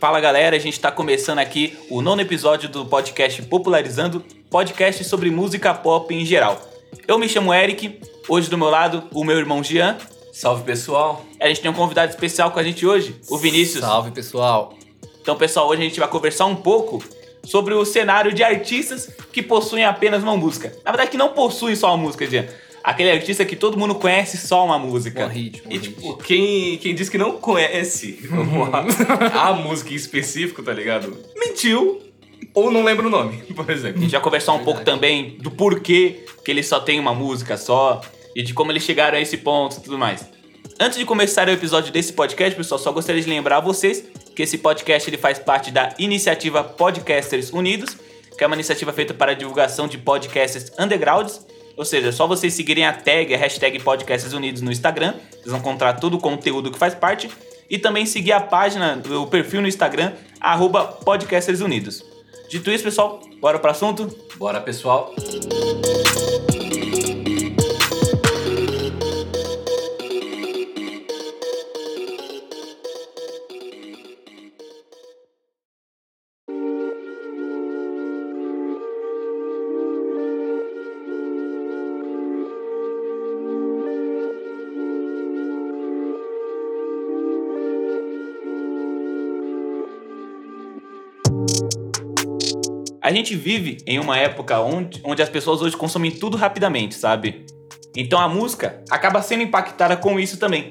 [0.00, 5.30] Fala galera, a gente está começando aqui o nono episódio do podcast Popularizando, podcast sobre
[5.30, 6.60] música pop em geral.
[7.06, 9.96] Eu me chamo Eric, hoje do meu lado o meu irmão Jean.
[10.32, 11.29] Salve pessoal!
[11.40, 13.80] A gente tem um convidado especial com a gente hoje, o Vinícius.
[13.80, 14.74] Salve pessoal!
[15.22, 17.02] Então pessoal, hoje a gente vai conversar um pouco
[17.44, 20.72] sobre o cenário de artistas que possuem apenas uma música.
[20.84, 22.46] Na verdade, que não possuem só uma música, Jean.
[22.82, 25.26] Aquele artista que todo mundo conhece só uma música.
[25.26, 25.82] Um hit, um E hit.
[25.90, 28.18] tipo, quem, quem diz que não conhece
[29.34, 31.16] a, a música em específico, tá ligado?
[31.36, 32.00] Mentiu
[32.54, 34.00] ou não lembra o nome, por A exemplo.
[34.00, 34.74] gente vai conversar um Verdade.
[34.78, 38.00] pouco também do porquê que eles só têm uma música só
[38.34, 40.26] e de como eles chegaram a esse ponto e tudo mais.
[40.78, 44.42] Antes de começar o episódio desse podcast, pessoal, só gostaria de lembrar a vocês que
[44.42, 47.96] esse podcast ele faz parte da iniciativa Podcasters Unidos,
[48.36, 51.46] que é uma iniciativa feita para a divulgação de podcasts undergrounds.
[51.76, 55.46] Ou seja, é só vocês seguirem a tag, a hashtag Podcasters Unidos no Instagram, vocês
[55.46, 57.30] vão encontrar todo o conteúdo que faz parte.
[57.68, 62.04] E também seguir a página, o perfil no Instagram, arroba Podcasters Unidos.
[62.48, 64.12] Dito isso, pessoal, bora pro assunto?
[64.36, 65.14] Bora pessoal!
[93.10, 97.44] A gente vive em uma época onde, onde as pessoas hoje consomem tudo rapidamente, sabe?
[97.96, 100.68] Então a música acaba sendo impactada com isso também.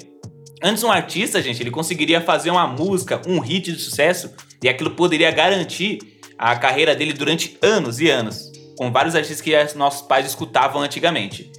[0.63, 4.31] Antes um artista, gente, ele conseguiria fazer uma música, um hit de sucesso,
[4.63, 5.99] e aquilo poderia garantir
[6.37, 11.51] a carreira dele durante anos e anos, com vários artistas que nossos pais escutavam antigamente.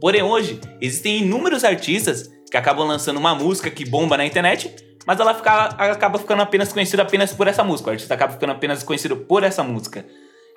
[0.00, 4.74] Porém hoje, existem inúmeros artistas que acabam lançando uma música que bomba na internet,
[5.06, 7.88] mas ela fica- acaba ficando apenas conhecida apenas por essa música.
[7.88, 10.06] O artista acaba ficando apenas conhecido por essa música.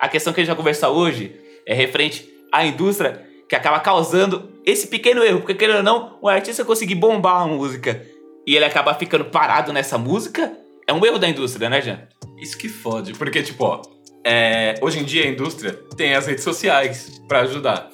[0.00, 1.34] A questão que a gente vai conversar hoje
[1.66, 6.28] é referente à indústria que acaba causando esse pequeno erro, porque querendo ou não, o
[6.28, 8.04] artista conseguir bombar uma música
[8.46, 10.52] e ele acaba ficando parado nessa música,
[10.86, 12.08] é um erro da indústria, né, Jean?
[12.38, 13.82] Isso que fode, porque, tipo, ó,
[14.24, 17.88] é, hoje em dia a indústria tem as redes sociais pra ajudar.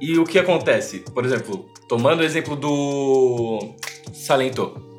[0.00, 1.00] E o que acontece?
[1.14, 3.74] Por exemplo, tomando o exemplo do
[4.12, 4.91] Salento,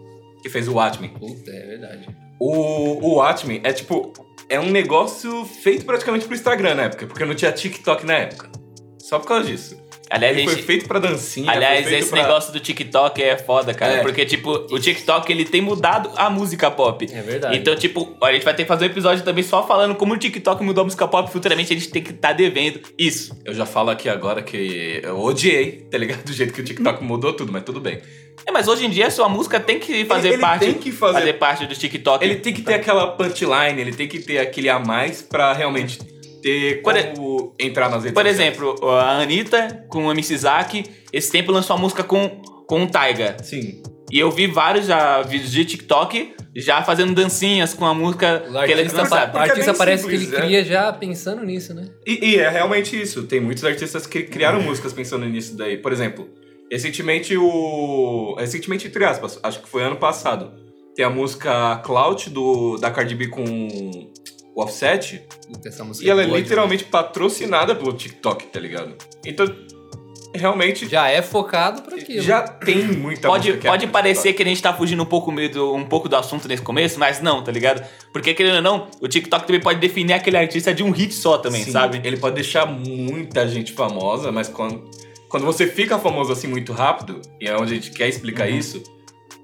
[0.43, 1.09] que fez o Watchmen.
[1.11, 2.07] Puta, é verdade.
[2.39, 4.11] O, o Watchmen é tipo.
[4.49, 8.51] É um negócio feito praticamente pro Instagram na época, porque não tinha TikTok na época.
[8.99, 9.81] Só por causa disso.
[10.09, 11.49] Aliás, Ele a foi gente- feito pra dancinha.
[11.51, 13.93] Aliás, esse pra- negócio do TikTok é foda, cara.
[13.93, 14.01] É.
[14.01, 17.07] Porque, tipo, o TikTok ele tem mudado a música pop.
[17.11, 17.57] É verdade.
[17.57, 20.17] Então, tipo, a gente vai ter que fazer um episódio também só falando como o
[20.17, 21.31] TikTok mudou a música pop.
[21.31, 23.35] Futuramente a gente tem que estar devendo isso.
[23.43, 26.23] Eu já falo aqui agora que eu odiei, tá ligado?
[26.25, 27.99] Do jeito que o TikTok mudou tudo, mas tudo bem.
[28.45, 30.65] É, mas hoje em dia a sua música tem que fazer ele parte.
[30.65, 32.23] tem que fazer- parte do TikTok.
[32.23, 35.97] Ele tem que ter aquela punchline, ele tem que ter aquele a mais pra realmente
[36.43, 38.39] ter Por como entrar nas redes Por sociais.
[38.39, 42.87] exemplo, a Anitta com o MC Zack, esse tempo lançou uma música com, com o
[42.87, 43.37] Taiga.
[43.41, 43.81] Sim.
[44.11, 48.51] E eu vi vários já, vídeos de TikTok já fazendo dancinhas com a música O
[48.51, 49.33] que ele artista, lançaram.
[49.33, 50.39] o é artista bem parece simples, que ele é.
[50.45, 51.87] cria já pensando nisso, né?
[52.05, 53.23] E, e é realmente isso.
[53.23, 55.77] Tem muitos artistas que criaram músicas pensando nisso daí.
[55.77, 56.29] Por exemplo,
[56.71, 58.35] recentemente o.
[58.37, 60.51] Recentemente, entre aspas, acho que foi ano passado.
[60.95, 64.11] Tem a música Clout do, da Cardi B com
[64.55, 65.21] o Offset.
[66.01, 68.93] E ela é boa literalmente patrocinada pelo TikTok, tá ligado?
[69.25, 69.45] Então,
[70.35, 72.21] realmente, Já é focado pra aquilo.
[72.21, 74.37] já tem muita Pode, que é pode pro parecer TikTok.
[74.37, 76.99] que a gente tá fugindo um pouco, meio do, um pouco do assunto nesse começo,
[76.99, 77.83] mas não, tá ligado?
[78.11, 81.37] Porque, querendo ou não, o TikTok também pode definir aquele artista de um hit só
[81.37, 82.01] também, Sim, sabe?
[82.03, 84.83] Ele pode deixar muita gente famosa, mas quando,
[85.29, 88.55] quando você fica famoso assim muito rápido, e é onde a gente quer explicar Uhum.
[88.57, 88.83] isso,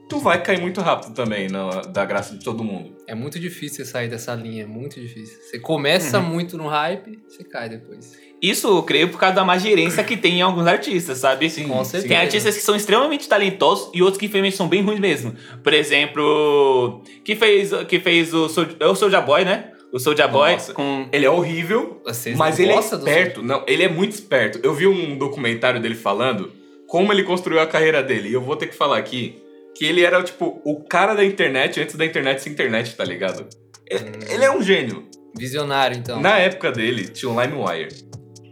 [0.07, 2.97] tu vai cair muito rápido também na, da graça de todo mundo.
[3.09, 5.39] É muito difícil você sair dessa linha, é muito difícil.
[5.41, 6.25] Você começa Uhum.
[6.25, 8.15] muito no hype, você cai depois.
[8.41, 11.49] Isso eu creio por causa da má gerência que tem em alguns artistas, sabe?
[11.49, 12.07] Sim, Com certeza.
[12.07, 15.33] Tem artistas que são extremamente talentosos e outros que infelizmente são bem ruins mesmo.
[15.63, 19.71] Por exemplo, que fez, que fez o, Soul- é o Soulja Boy, né?
[19.91, 20.73] O Soulja Boy Nossa.
[20.73, 21.09] com...
[21.11, 23.41] Ele é horrível, Vocês mas ele é esperto.
[23.41, 24.59] Não, ele é muito esperto.
[24.61, 26.51] Eu vi um documentário dele falando
[26.87, 28.29] como ele construiu a carreira dele.
[28.29, 29.41] E eu vou ter que falar aqui
[29.79, 33.47] que ele era, tipo, o cara da internet antes da internet ser internet, tá ligado?
[33.89, 35.07] Ele é um gênio.
[35.37, 36.19] Visionário, então.
[36.19, 37.87] Na época dele, tinha o LimeWire,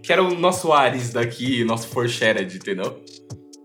[0.02, 3.04] que era o nosso Ares daqui, nosso Forshared, entendeu?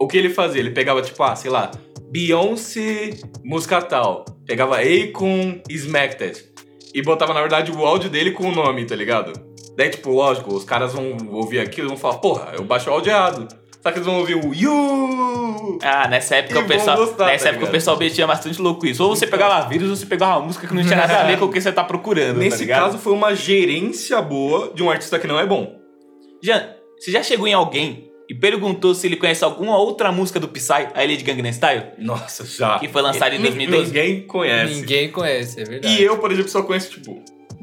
[0.00, 0.60] O que ele fazia?
[0.60, 1.70] Ele pegava, tipo, ah, sei lá,
[2.10, 3.10] Beyoncé,
[3.44, 4.24] música tal.
[4.44, 6.44] Pegava Akon, Smacked.
[6.92, 9.32] E botava, na verdade, o áudio dele com o nome, tá ligado?
[9.76, 12.92] Daí, tipo, lógico, os caras vão ouvir aquilo e vão falar, porra, eu baixo o
[12.92, 13.61] áudio errado.
[13.82, 15.78] Só que eles vão ouvir o You!
[15.82, 16.96] Ah, nessa época E o pessoal.
[16.98, 17.72] gostar, nessa tá época o ligado?
[17.72, 19.02] pessoal metia bastante louco isso.
[19.02, 21.38] Ou você pegava vírus ou você pegava uma música que não tinha nada a ver
[21.38, 22.34] com o que você tá procurando.
[22.34, 22.84] tá Nesse ligado?
[22.84, 25.74] caso, foi uma gerência boa de um artista que não é bom.
[26.42, 26.68] Jean,
[26.98, 30.88] você já chegou em alguém e perguntou se ele conhece alguma outra música do Psy,
[30.94, 31.82] a ele de Gangnam Style?
[31.98, 32.78] Nossa, já.
[32.78, 33.86] Que foi lançado em Ni- 2012?
[33.86, 34.74] Ninguém conhece.
[34.74, 35.94] Ninguém conhece, é verdade.
[36.00, 37.20] E eu, por exemplo, só conheço, tipo,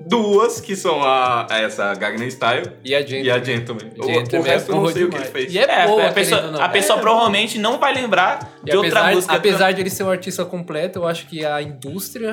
[0.09, 3.25] duas, que são a, a essa Gangnam Style E a gente.
[3.25, 3.91] e a Gentleman.
[3.97, 5.53] O, Gentleman o resto é eu não sei o que ele fez.
[5.53, 6.61] E é, É, boa, a pessoa, não.
[6.61, 7.01] a pessoa É.
[7.01, 9.33] provavelmente não vai lembrar E de outra apesar, música.
[9.35, 12.31] apesar de ele ser um artista completo, eu acho que a indústria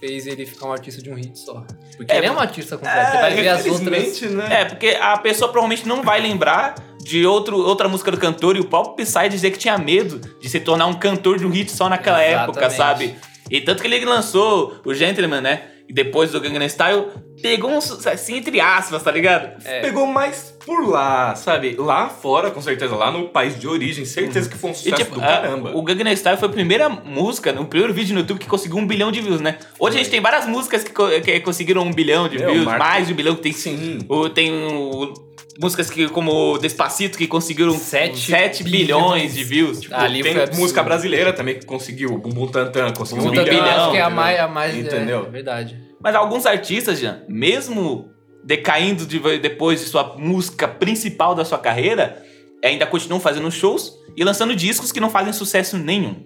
[0.00, 1.64] fez ele ficar um artista de um hit só.
[1.96, 3.10] Porque É, ele é um artista completo.
[3.12, 4.20] Você vai ver as outras.
[4.22, 4.60] né?
[4.60, 8.60] É, porque a pessoa provavelmente não vai lembrar de outro, outra música do cantor e
[8.60, 11.70] o próprio Psy dizer que tinha medo de se tornar um cantor de um hit
[11.70, 12.58] só naquela Exatamente.
[12.58, 13.14] época, sabe?
[13.50, 15.62] E tanto que ele lançou o Gentleman, né?
[15.88, 17.06] E depois do Gangnam Style,
[17.42, 19.62] pegou um sucesso, assim, entre aspas, tá ligado?
[19.66, 19.80] É.
[19.82, 21.76] Pegou mais por lá, sabe?
[21.78, 24.96] Lá fora, com certeza, lá no país de origem, certeza que foi um E sucesso
[24.96, 25.76] tipo, do a- caramba.
[25.76, 28.86] o Gangnam Style foi a primeira música, o primeiro vídeo no YouTube que conseguiu um
[28.86, 29.58] bilhão de views, né?
[29.78, 33.06] Hoje a gente tem várias músicas que, que conseguiram um bilhão de Meu, views, mais
[33.06, 33.98] de um bilhão que tem Sim.
[34.08, 35.12] O, tem o-
[35.60, 39.80] músicas que, como Despacito que conseguiram Sete 7 bilhões de views.
[39.80, 43.90] Tipo, Ali tem música brasileira também que conseguiu, Bumbum Tantan, conseguiu um Puta bilhão, acho
[43.92, 44.10] que é a entendeu?
[44.16, 44.40] mais.
[44.40, 45.26] A mais Entendeu?
[45.26, 45.78] É, verdade.
[46.02, 48.08] Mas alguns artistas, já, mesmo
[48.44, 52.22] decaindo de- depois de sua música principal da sua carreira,
[52.62, 56.24] ainda continuam fazendo shows e lançando discos que não fazem sucesso nenhum.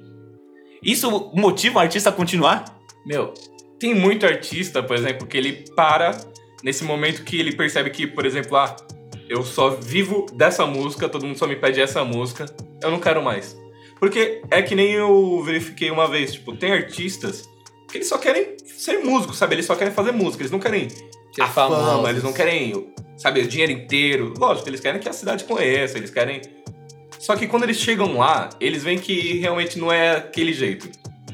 [0.82, 2.64] Isso motiva o artista a continuar?
[3.06, 3.32] Meu,
[3.78, 6.16] tem muito artista, por exemplo, que ele para
[6.62, 8.74] nesse momento que ele percebe que, por exemplo, ah,
[9.28, 12.46] eu só vivo dessa música, todo mundo só me pede essa música,
[12.82, 13.56] eu não quero mais.
[13.98, 17.48] Porque é que nem eu verifiquei uma vez, tipo, tem artistas
[17.88, 19.54] que eles só querem ser músicos, sabe?
[19.54, 20.88] Eles só querem fazer música, eles não querem
[21.40, 22.10] a fama, famosos.
[22.10, 24.34] eles não querem, sabe, o dinheiro inteiro.
[24.38, 26.40] Lógico, eles querem que a cidade conheça, eles querem.
[27.18, 30.88] Só que quando eles chegam lá, eles veem que realmente não é aquele jeito.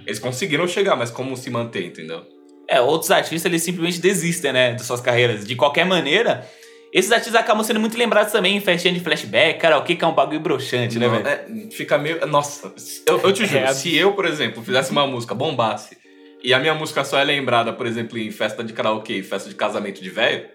[0.06, 2.22] Eles conseguiram chegar, mas como se manter, entendeu?
[2.68, 5.44] É, outros artistas eles simplesmente desistem, né, das suas carreiras.
[5.44, 6.48] De qualquer maneira,
[6.94, 10.06] esses artistas acabam sendo muito lembrados também em festinha de flashback, cara, o que é
[10.06, 11.26] um bagulho broxante, né, velho?
[11.26, 12.24] é, fica meio.
[12.26, 12.72] Nossa,
[13.06, 13.74] eu, eu te juro, É.
[13.74, 15.98] se eu, por exemplo, fizesse uma música, bombasse,
[16.42, 19.54] e a minha música só é lembrada, por exemplo, em festa de karaokê, festa de
[19.56, 20.46] casamento de velho,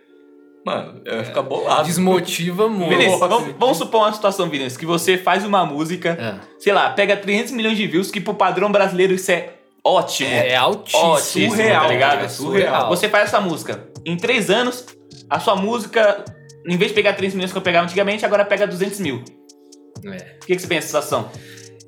[0.65, 1.83] mano, eu ia ficar bolado.
[1.87, 2.89] Desmotiva muito.
[2.89, 6.45] Vinícius, vamos, vamos supor uma situação, Vinícius, que você faz uma música, É.
[6.59, 9.49] sei lá, pega 300 milhões de views, que pro padrão brasileiro isso é
[9.83, 10.29] ótimo.
[10.29, 11.03] É altíssimo.
[11.03, 12.23] Ótimo, surreal, tá ligado?
[12.25, 12.87] é surreal.
[12.89, 13.83] Você faz essa música.
[14.05, 14.85] Em três anos,
[15.29, 16.23] a sua música,
[16.65, 19.23] em vez de pegar 3 milhões que eu pegava antigamente, agora pega 200 mil.
[20.05, 20.37] É.
[20.41, 21.31] O que, que você pensa dessa situação?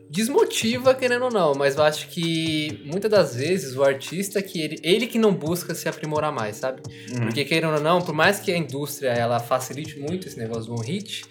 [0.09, 4.77] Desmotiva, querendo ou não, mas eu acho que muitas das vezes o artista que ele,
[4.83, 6.81] ele que não busca se aprimorar mais, sabe?
[7.17, 10.73] Porque querendo ou não, por mais que a indústria ela facilite muito esse negócio do
[10.73, 11.23] um hit,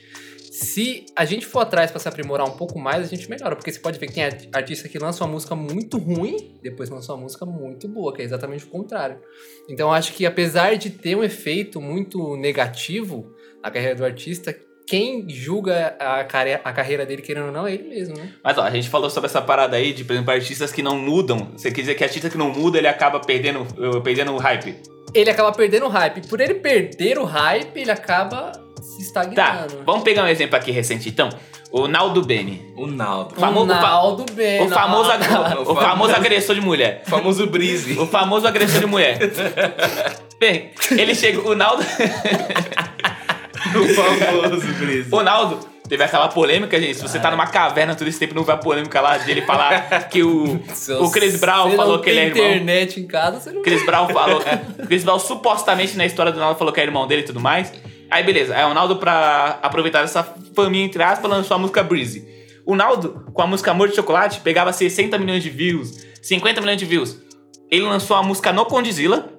[0.61, 3.73] se a gente for atrás pra se aprimorar um pouco mais, a gente melhora, porque
[3.73, 7.13] você pode ver que tem art- artista que lança uma música muito ruim, depois lança
[7.15, 9.21] uma música muito boa, que é exatamente o contrário.
[9.69, 14.55] Então acho que apesar de ter um efeito muito negativo na carreira do artista,
[14.91, 18.29] quem julga a, care- a carreira dele querendo ou não é ele mesmo, né?
[18.43, 20.99] Mas ó, a gente falou sobre essa parada aí de, por exemplo, artistas que não
[20.99, 21.53] mudam.
[21.57, 24.75] Você quer dizer que artista que não muda, ele acaba perdendo, uh, perdendo o hype.
[25.15, 26.27] ele acaba perdendo o hype.
[26.27, 28.51] Por ele perder o hype, ele acaba
[28.83, 29.83] se Tá, estagnando.
[29.87, 31.29] vamos pegar um exemplo aqui recente, então.
[31.71, 32.61] O Naldo Beni.
[32.77, 33.37] O Naldo.
[33.37, 34.25] famo- o Naldo.
[34.25, 37.03] O famoso, ag- o famoso agressor de mulher.
[37.07, 37.97] O famoso Breezy.
[37.97, 39.19] O famoso agressor de mulher.
[40.41, 41.41] Bem, ele chega.
[41.49, 41.85] O Naldo.
[43.79, 45.09] o famoso Breezy.
[45.11, 46.97] O Naldo teve aquela polêmica, gente.
[46.97, 49.43] Se você tá numa caverna todo esse tempo, não vai a polêmica lá de ele
[49.43, 50.61] falar que o,
[51.01, 52.47] o Chris Brown falou que ele é irmão.
[52.47, 54.41] internet em casa, você não Chris Brown falou.
[54.87, 57.73] Chris Brown supostamente na história do Naldo falou que é irmão dele e tudo mais.
[58.11, 60.23] Aí beleza, aí o Naldo, pra aproveitar essa
[60.55, 62.27] faminha entre aspas, lançou a música Breezy.
[62.67, 66.79] O Naldo, com a música Amor de Chocolate, pegava 60 milhões de views, 50 milhões
[66.79, 67.19] de views.
[67.71, 69.33] Ele lançou a música No Condizila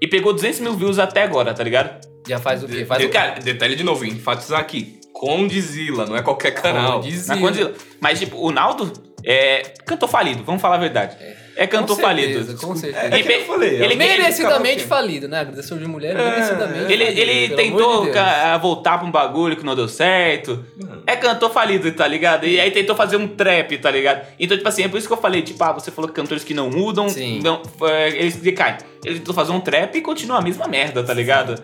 [0.00, 2.09] e pegou 200 mil views até agora, tá ligado?
[2.28, 2.84] Já faz o quê?
[2.84, 3.18] Faz o quê?
[3.42, 5.00] Detalhe, de novo, enfatizar aqui.
[5.12, 7.00] Condizila, não é qualquer canal.
[7.00, 7.34] Condizila.
[7.34, 7.74] Na Condizila.
[8.00, 8.92] Mas, tipo, o Naldo
[9.24, 11.16] é cantor falido, vamos falar a verdade.
[11.20, 12.32] é cantor Com falido.
[12.44, 13.14] certeza, Com certeza.
[13.14, 13.68] É, é que eu falei.
[13.74, 15.40] Ele- ele Merecidamente falido, né?
[15.40, 16.92] Agradeceu de mulher, merecidamente.
[16.92, 20.64] Ele, falido, ele tentou de voltar pra um bagulho que não deu certo.
[21.06, 22.46] É cantor falido, tá ligado?
[22.46, 24.26] E aí tentou fazer um trap, tá ligado?
[24.38, 26.44] Então, tipo assim, é por isso que eu falei, tipo, ah, você falou que cantores
[26.44, 27.40] que não mudam, Sim.
[27.42, 28.76] não, é, eles decaem.
[29.04, 31.60] Ele tentou fazer um trap e continua a mesma merda, tá ligado?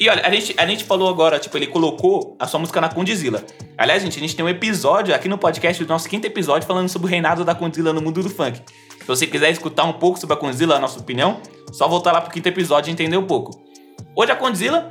[0.00, 2.88] E olha, a gente, a gente falou agora, tipo, ele colocou a sua música na
[2.88, 3.44] Condzilla.
[3.76, 6.88] Aliás, gente, a gente tem um episódio aqui no podcast, o nosso quinto episódio, falando
[6.88, 8.60] sobre o reinado da Condzilla no mundo do funk.
[9.08, 11.40] Se você quiser escutar um pouco sobre a Condzilla, a nossa opinião,
[11.72, 13.58] só voltar lá pro quinto episódio e entender um pouco.
[14.14, 14.86] Hoje a Condzilla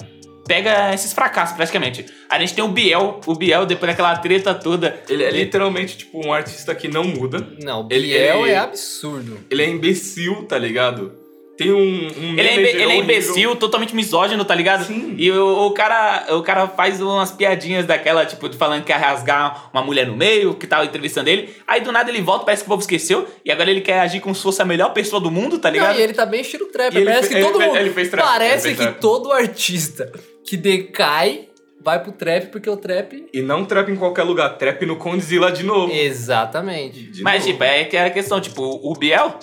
[0.47, 2.03] pega esses fracassos, praticamente.
[2.27, 5.03] A gente tem o Biel, o Biel, depois daquela treta toda.
[5.07, 7.47] Ele é literalmente, tipo, um artista que não muda.
[7.61, 9.37] Não, Ele- Biel ele- é absurdo.
[9.51, 11.11] Ele é imbecil, tá ligado?
[11.57, 14.85] Tem um, um Ele é, ele é imbecil, totalmente misógino, tá ligado?
[14.85, 15.15] Sim.
[15.17, 19.69] E o, o cara, o cara faz umas piadinhas daquela, tipo, falando que ia rasgar
[19.73, 21.49] uma mulher no meio, que tava entrevistando ele.
[21.67, 23.27] Aí do nada ele volta, parece que o povo esqueceu.
[23.43, 25.73] E agora ele quer agir como se fosse a melhor pessoa do mundo, tá Não,
[25.73, 25.97] ligado?
[25.99, 26.95] e ele tá bem estilo trap.
[26.95, 27.77] E Parece que todo ele- mundo.
[27.79, 29.01] ele fez trap, parece ele fez que trap.
[29.01, 30.11] todo artista
[30.47, 31.47] que decai
[31.83, 33.25] vai pro trap porque o trap.
[33.33, 35.91] E não trap em qualquer lugar, trap no Condzilla de novo.
[35.91, 37.01] Exatamente.
[37.11, 37.51] De Mas, novo.
[37.53, 39.39] tipo, é que é a questão, tipo, o Biel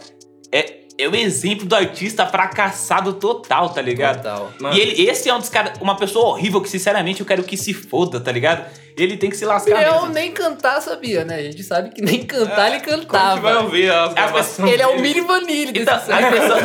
[0.52, 4.18] é, é o exemplo do artista fracassado total, tá ligado?
[4.18, 4.52] Total.
[4.60, 7.42] Mano, E ele, esse é um dos caras, uma pessoa horrível que, sinceramente, eu quero
[7.42, 8.64] que se foda, tá ligado?
[8.96, 10.08] Ele tem que se lascar Biel mesmo.
[10.14, 11.34] nem cantar sabia, né?
[11.34, 13.40] A gente sabe que nem cantar ele quando a gente cantava.
[13.40, 16.62] vai ouvir as gravações Ele é o Mini Vanille desse Então, pessoas.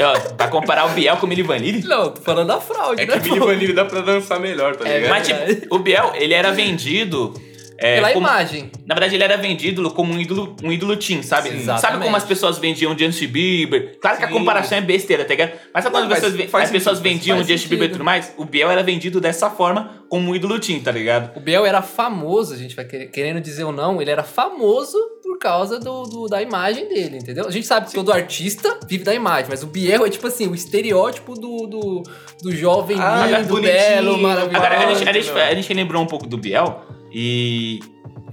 [0.00, 1.84] Ó, pra comparar o Biel com o Milli Vanilli.
[1.86, 3.12] Não, tô falando da fraude, É né?
[3.12, 3.46] que Billy pô?
[3.46, 5.10] Vanilli dá pra dançar melhor, tá É, ligado?
[5.10, 7.32] Mas, tipo, o Biel, ele era vendido.
[7.82, 8.70] É, Pela como- imagem.
[8.86, 11.50] Na verdade, ele era vendido como um ídolo, um ídolo teen, sabe?
[11.50, 13.98] Sim, sabe como as pessoas vendiam Justin Bieber?
[14.00, 14.32] Claro que a Sim.
[14.34, 15.52] comparação é besteira, tá ligado?
[15.74, 17.88] Mas sabe Não, quando as mas pessoas, faz as pessoas sentido, vendiam faz Justin Bieber
[17.88, 18.32] e tudo mais?
[18.36, 21.36] O Biel era vendido dessa forma como um ídolo teen, tá ligado?
[21.36, 25.38] O Biel era famoso, a gente vai querendo dizer ou não, ele era famoso por
[25.38, 27.46] causa do, do- da imagem dele, entendeu?
[27.46, 30.46] A gente sabe que todo artista vive da imagem, mas o Biel é tipo assim,
[30.46, 32.02] o estereótipo do, do,
[32.42, 34.56] do jovem Ah, lindo, belo, maravilhoso.
[34.56, 36.82] Agora, a gente, a, gente, a gente lembrou um pouco do Biel
[37.12, 37.80] e.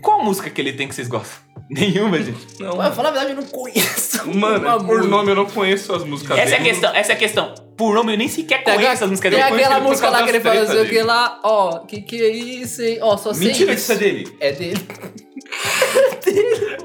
[0.01, 1.37] Qual música que ele tem que vocês gostam?
[1.69, 2.59] Nenhuma, gente.
[2.59, 4.27] Não, Mas, falar a verdade, eu não conheço.
[4.33, 5.07] Mano, uma por música.
[5.07, 6.69] nome eu não conheço as músicas Essa é a dele.
[6.69, 7.53] questão, essa é a questão.
[7.77, 9.51] Por nome eu nem sequer Tem, conheço as músicas tem dele.
[9.51, 11.03] conheço aquela música lá que ele fala assim, o que dele.
[11.03, 12.97] lá, ó, que que é isso, hein?
[13.01, 14.37] Ó, só sei Mentira que isso é dele.
[14.39, 14.87] É dele.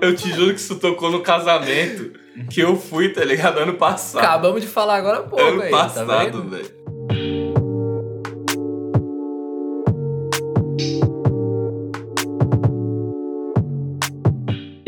[0.01, 2.13] Eu te juro que isso tocou no casamento
[2.51, 3.59] que eu fui, tá ligado?
[3.59, 4.23] Ano passado.
[4.23, 6.07] Acabamos de falar agora há pouco ano aí, tá passado,
[6.43, 6.51] vendo?
[6.51, 6.84] velho.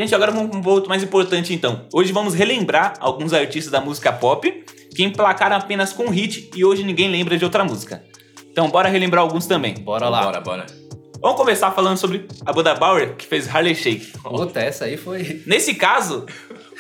[0.07, 1.85] Gente, agora vamos para um ponto mais importante então.
[1.93, 6.85] Hoje vamos relembrar alguns artistas da música pop que emplacaram apenas com hit e hoje
[6.85, 8.05] ninguém lembra de outra música.
[8.49, 9.75] Então bora relembrar alguns também.
[9.75, 10.23] Bora lá.
[10.23, 10.67] Bora, bora.
[11.21, 14.13] Vamos começar falando sobre a banda Bauer, que fez Harley Shake.
[14.23, 15.43] Puta, essa aí foi...
[15.45, 16.25] Nesse caso,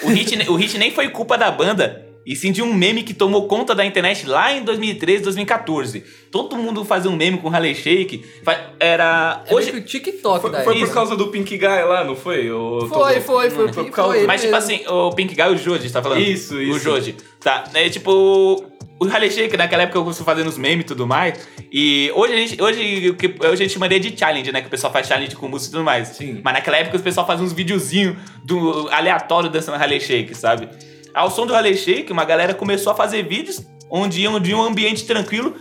[0.04, 3.14] o hit, o hit nem foi culpa da banda, e sim de um meme que
[3.14, 6.02] tomou conta da internet lá em 2013, 2014.
[6.30, 8.25] Todo mundo fazia um meme com Harley Shake.
[8.80, 9.42] Era.
[9.47, 10.64] É Hoje, o TikTok Foi, daí.
[10.64, 12.49] foi por causa do Pink Guy lá, não foi?
[12.88, 13.50] Foi, foi, foi.
[13.50, 16.02] Foi Foi, por causa- foi Mas, tipo assim, o Pink Guy e o Joji, tá
[16.02, 16.21] falando?
[16.21, 16.80] Isso, O isso.
[16.80, 17.14] Joji.
[17.40, 18.64] Tá, é tipo.
[18.99, 21.47] O Harley Shake, naquela época eu começou fazendo os memes e tudo mais.
[21.71, 24.62] E hoje a gente, hoje, o que- hoje a gente chamaria de challenge, né?
[24.62, 26.09] Que o pessoal faz challenge com música e tudo mais.
[26.09, 26.40] Sim.
[26.42, 30.66] Mas naquela época o pessoal fazia uns videozinhos do aleatório dançando Harley Shake, sabe?
[31.16, 34.61] Ao som do Harley Shake, uma galera começou a fazer vídeos onde iam de um
[34.61, 35.56] ambiente tranquilo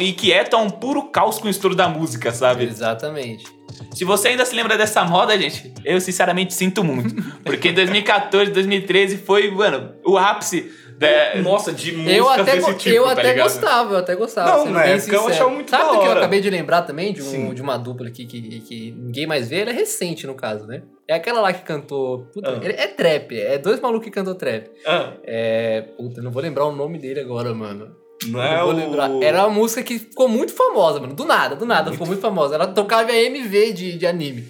[0.00, 2.64] e quieto a um puro caos com o estouro da música, sabe?
[2.64, 3.44] Exatamente.
[3.92, 7.14] Se você ainda se lembra dessa moda, gente, eu sinceramente sinto muito.
[7.44, 11.40] Porque 2014, 2013 foi, mano, o ápice da.
[11.42, 13.42] Nossa, de músicas Eu até, desse tipo, eu tá até ligado?
[13.44, 14.56] gostava, eu até gostava.
[14.64, 15.26] Não, na época eu sincero.
[15.28, 17.12] achava muito Sabe o que eu acabei de lembrar também?
[17.12, 17.54] De, um, Sim.
[17.54, 20.82] de uma dupla aqui que, que ninguém mais vê, ela é recente no caso, né?
[21.08, 22.26] É aquela lá que cantou.
[22.32, 22.60] Puta, Ah.
[22.64, 24.70] ele- é trap, é dois malucos que cantam trap.
[24.86, 25.82] Ah, É.
[25.96, 27.94] Puta, não vou lembrar o nome dele agora, mano.
[28.26, 28.76] não Não é vou o...
[28.76, 29.10] lembrar.
[29.22, 31.12] Era uma música que ficou muito famosa, mano.
[31.14, 32.54] Do nada, do nada, ficou muito famosa.
[32.54, 34.46] Ela tocava MV de, de anime.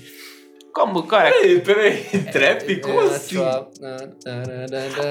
[0.74, 1.30] Como, cara?
[1.30, 2.04] Peraí, peraí.
[2.32, 2.80] Trap?
[2.80, 3.36] Como assim?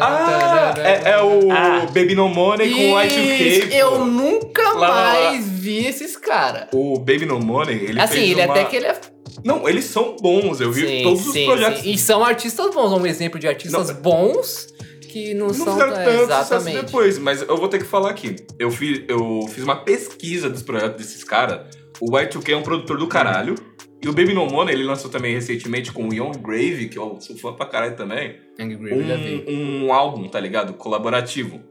[0.01, 1.85] Ah, é, é o Ah.
[1.87, 3.41] Baby No Money com o Y2K.
[3.41, 3.73] Isso, pô.
[3.75, 5.13] eu nunca Lá, lá, lá.
[5.31, 6.67] mais vi esses caras.
[6.73, 8.53] O Baby No Money, ele Assim, fez ele uma...
[8.53, 8.99] até que ele é.
[9.43, 10.61] Não, eles são bons.
[10.61, 11.81] Eu vi todos os projetos.
[11.81, 11.91] sim.
[11.91, 14.67] E são artistas bons, um exemplo de artistas bons
[15.09, 15.73] que não, Não são.
[15.73, 16.85] fizeram é, tanto sucesso exatamente.
[16.85, 18.35] depois, mas eu vou ter que falar aqui.
[18.59, 21.61] Eu fiz, eu fiz uma pesquisa dos projetos desses caras.
[22.01, 23.55] O Y2K é um produtor do caralho.
[24.03, 27.17] E o Baby No Money, ele lançou também recentemente com o Young Grave, que eu
[27.21, 28.35] sou fã pra caralho também.
[28.59, 29.45] Angry Grave, eu já vi.
[29.47, 30.73] Um, um álbum, tá ligado?
[30.73, 31.61] Colaborativo.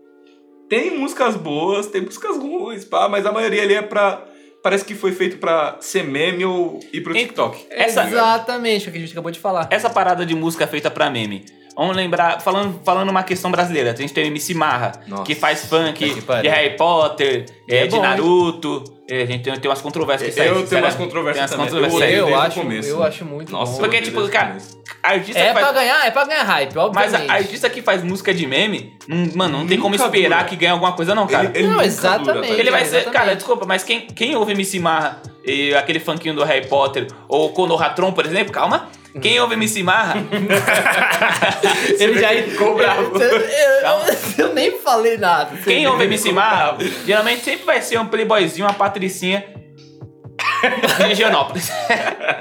[0.69, 4.27] Tem músicas boas, tem músicas ruins, pá, mas a maioria ali é pra.
[4.63, 7.67] Parece que foi feito pra ser meme ou ir pro TikTok.
[7.69, 9.67] Essa- Exatamente, o que a gente acabou de falar.
[9.71, 11.45] Essa parada de música feita pra meme.
[11.77, 15.35] Vamos lembrar, falando, falando uma questão brasileira, a gente tem o MC Marra, Nossa, que
[15.35, 18.03] faz funk de Harry Potter, é, É de bom?
[18.03, 18.85] Naruto.
[19.11, 20.49] É, a gente tem, tem umas controvérsias que saem.
[20.51, 21.85] Eu tenho umas controvérsias Tem umas também.
[21.91, 22.89] controvérsias Eu Eu desde o acho, começo.
[22.89, 23.79] eu acho muito Nossa, bom.
[23.79, 24.57] Porque, tipo, cara.
[25.03, 27.31] Artista É que faz- pra ganhar, é pra ganhar hype, Mas obviamente.
[27.31, 28.97] a artista que faz música de meme,
[29.35, 30.49] mano, não tem como Nunca esperar dura.
[30.49, 31.47] que ganhe alguma coisa, não, cara.
[31.47, 32.25] Ele, ele Não, nunca exatamente.
[32.33, 32.97] dura, tá Ele vai ser.
[32.99, 33.13] exatamente.
[33.19, 37.51] Cara, desculpa, mas quem, quem ouve MC Marra e aquele funkinho do Harry Potter, ou
[37.53, 38.89] Konohatron, por exemplo, calma.
[39.21, 40.15] Quem ouve MC Marra.
[41.99, 43.17] Ele já ficou bravo.
[43.23, 45.57] Eu, eu- eu nem falei nada.
[45.59, 49.45] quem ouve MC Marra, geralmente sempre vai ser um playboyzinho, uma patricinha.
[50.97, 51.71] de Regionópolis.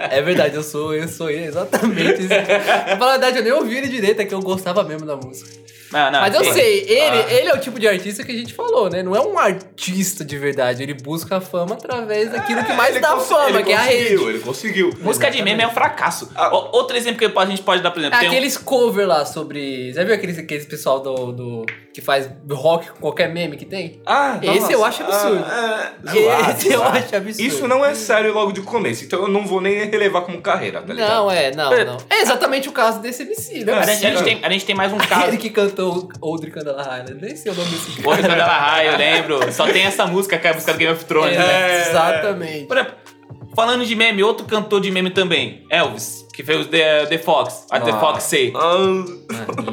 [0.10, 2.28] É verdade, eu sou, eu sou ele, exatamente isso.
[2.28, 5.16] Pra falar a verdade, eu nem ouvi ele direito, é que eu gostava mesmo da
[5.16, 5.62] música.
[5.92, 7.34] Não, não, Mas eu sei, ele, Ah.
[7.34, 9.04] ele é o tipo de artista que a gente falou, né?
[9.04, 13.02] Não é um artista de verdade, ele busca a fama através daquilo que mais Ele
[13.02, 14.24] dá fama, ele que é a conseguiu, rede.
[14.30, 14.94] Ele conseguiu.
[15.02, 16.32] Música de meme é um fracasso.
[16.34, 16.48] Ah.
[16.56, 19.06] O- Outro exemplo que a gente pode dar, por exemplo, É tem um- aqueles cover
[19.06, 19.92] lá sobre.
[19.92, 21.66] Já viu aqueles, aqueles pessoal do, do.
[21.94, 24.02] que faz rock com qualquer meme que tem?
[24.06, 25.44] Ah, Esse eu acho absurdo.
[25.46, 27.42] Ah, é, Esse eu acho absurdo.
[27.46, 30.82] Isso não é sério logo de começo, então eu não vou nem relevar como carreira,
[30.82, 31.10] tá ligado?
[31.10, 31.86] Não, é, não, É.
[31.86, 31.98] não.
[32.10, 33.74] É exatamente o caso desse MC, né?
[33.74, 35.22] a, gente, a gente tem, a gente tem mais um caso.
[35.22, 37.18] Aquele que cantou Oldri Candela High, né?
[37.22, 38.04] Nem sei o nome desse cara.
[38.04, 39.54] Porra, Candela High, eu lembro.
[39.54, 41.46] Só tem essa música que é a música do Game of Thrones, né?
[41.46, 42.66] É, exatamente.
[42.66, 42.96] Por exemplo,
[43.56, 47.66] falando de meme, outro cantor de meme também, Elvis, que fez o The, The Fox,
[47.72, 47.94] a The.
[47.94, 48.54] Fox Say.
[48.56, 49.06] Ah,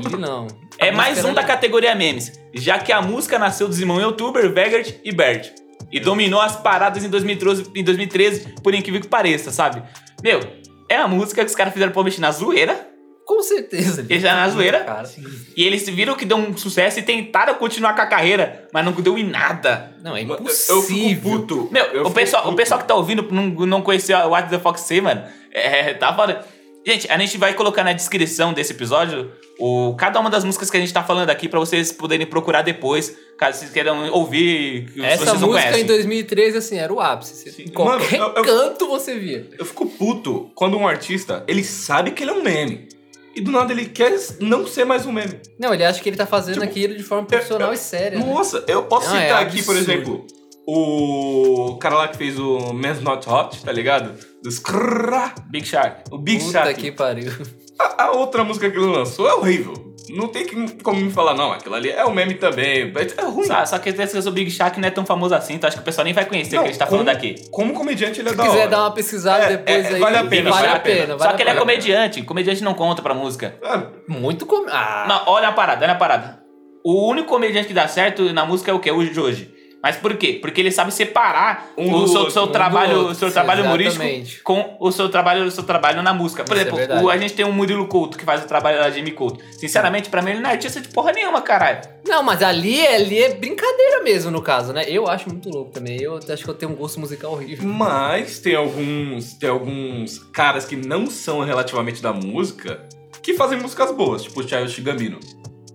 [0.04, 0.46] Aí não.
[0.78, 5.00] É mais um da categoria memes, já que a música nasceu dos irmãos youtuber Vegard
[5.04, 5.50] e Bert.
[5.90, 9.82] E dominou as paradas em 2013, em 2013, por incrível que pareça, sabe?
[10.22, 10.40] Meu,
[10.88, 12.86] é a música que os caras fizeram provavelmente na zoeira,
[13.26, 14.06] Com certeza.
[14.08, 14.80] Ele já na zoeira?
[14.84, 15.08] Cara.
[15.56, 18.92] e eles viram que deu um sucesso e tentaram continuar com a carreira, mas não
[18.92, 19.92] deu em nada.
[20.02, 21.30] Não, é eu fico impossível.
[21.32, 21.68] puto.
[21.70, 22.56] Meu, Eu o fico pessoal, o puto.
[22.56, 25.22] pessoal que tá ouvindo não, não conhecia o What the Fox Say, mano.
[25.52, 26.42] É, tá foda.
[26.88, 30.76] Gente, a gente vai colocar na descrição desse episódio o, cada uma das músicas que
[30.78, 35.34] a gente tá falando aqui pra vocês poderem procurar depois, caso vocês queiram ouvir, Essa
[35.34, 37.50] música em 2013, assim, era o ápice.
[37.52, 39.46] Você- Em qualquer Mano, eu- eu- canto você via.
[39.58, 42.88] Eu fico puto quando um artista, ele sabe que ele é um meme.
[43.36, 45.38] E do nada ele quer não ser mais um meme.
[45.58, 48.18] Não, ele acha que ele tá fazendo Tipo, aquilo de forma profissional e séria.
[48.18, 48.24] né?
[48.24, 50.26] Nossa, eu posso Não, é citar aqui, por exemplo,
[50.70, 54.12] o cara lá que fez o Man's Not Hot, tá ligado?
[54.42, 56.02] Dos crrrá, Big Shark.
[56.10, 56.74] o Big Puta Shark.
[56.80, 57.32] que pariu.
[57.78, 59.72] A, a outra música que ele lançou é horrível.
[60.10, 62.92] Não tem que- como me falar, não, aquilo ali é um meme também.
[63.16, 63.44] É ruim.
[63.46, 65.82] Só, só que esse o Big Shark não é tão famoso assim, então acho que
[65.82, 67.34] o pessoal nem vai conhecer o que a gente tá como- falando aqui.
[67.50, 68.68] Como comediante ele é Se da quiser hora.
[68.68, 70.00] dar uma pesquisada É, depois é, aí.
[70.00, 71.00] vale a pena, vale vale a pena.
[71.00, 71.12] pena.
[71.18, 72.22] Só vale que a ele é comediante.
[72.22, 73.56] Comediante não conta pra música.
[73.62, 74.66] Ah, Muito com...
[74.68, 76.40] Ah, Não, olha a parada, olha a parada.
[76.84, 78.90] O único comediante que dá certo na música é o quê?
[78.90, 79.54] O Joji.
[79.82, 80.38] Mas por quê?
[80.40, 83.14] Porque ele sabe separar Um o do seu, outro, seu um do trabalho, outro, o
[83.14, 86.42] seu trabalho humorístico com o seu trabalho, o seu trabalho na música.
[86.42, 87.04] Por Isso é exemplo, verdade.
[87.04, 89.38] o- a gente tem um Murilo Couto que faz o trabalho da Jimmy Couto.
[89.52, 91.80] Sinceramente, pra mim ele não é artista de porra nenhuma, caralho.
[92.06, 94.84] Não, mas ali, ali é brincadeira mesmo, no caso, né?
[94.88, 96.00] Eu acho muito louco também.
[96.00, 97.64] Eu acho que eu tenho um gosto musical horrível.
[97.68, 102.84] Mas tem alguns, tem alguns caras que não são relativamente da música
[103.22, 105.20] que fazem músicas boas, tipo o Childish Gambino.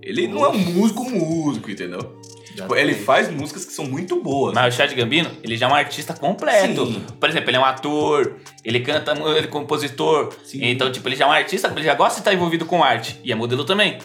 [0.01, 2.19] Ele não é um músico músico, entendeu?
[2.55, 4.53] Tipo, ele faz músicas que são muito boas.
[4.53, 6.85] Mas o Chad Gambino, ele já é um artista completo.
[6.85, 7.05] Sim.
[7.19, 10.33] Por exemplo, ele é um ator, ele canta, ele é compositor.
[10.43, 10.59] Sim.
[10.61, 13.19] Então, tipo, ele já é um artista, ele já gosta de estar envolvido com arte.
[13.23, 13.97] E é modelo também.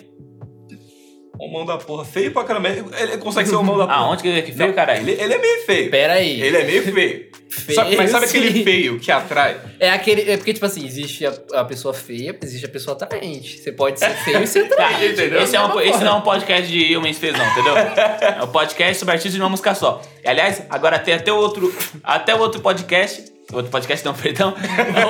[1.39, 2.69] O mão da porra, feio pra caramba.
[2.69, 3.99] Ele ele consegue ser o mão da porra.
[3.99, 5.09] Aonde que que feio, Não, caralho?
[5.09, 5.91] Ele, ele é meio feio.
[5.91, 6.41] Pera aí.
[6.41, 7.29] Ele é meio feio.
[7.49, 8.39] Feio, mas sabe sim.
[8.39, 9.59] aquele feio que atrai?
[9.81, 10.31] É aquele.
[10.31, 13.59] É porque, tipo assim, existe a, a pessoa feia, existe a pessoa atraente.
[13.59, 15.15] Você pode ser feio e ser atraente.
[15.15, 15.43] entendeu?
[15.43, 17.75] Esse, é um, esse não é um podcast de eu fez não, entendeu?
[17.75, 20.03] É um podcast sobre artistas de uma música só.
[20.23, 21.75] E, aliás, agora tem até outro,
[22.05, 23.33] até outro podcast.
[23.51, 24.55] Outro podcast não, perdão.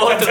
[0.00, 0.28] Outro,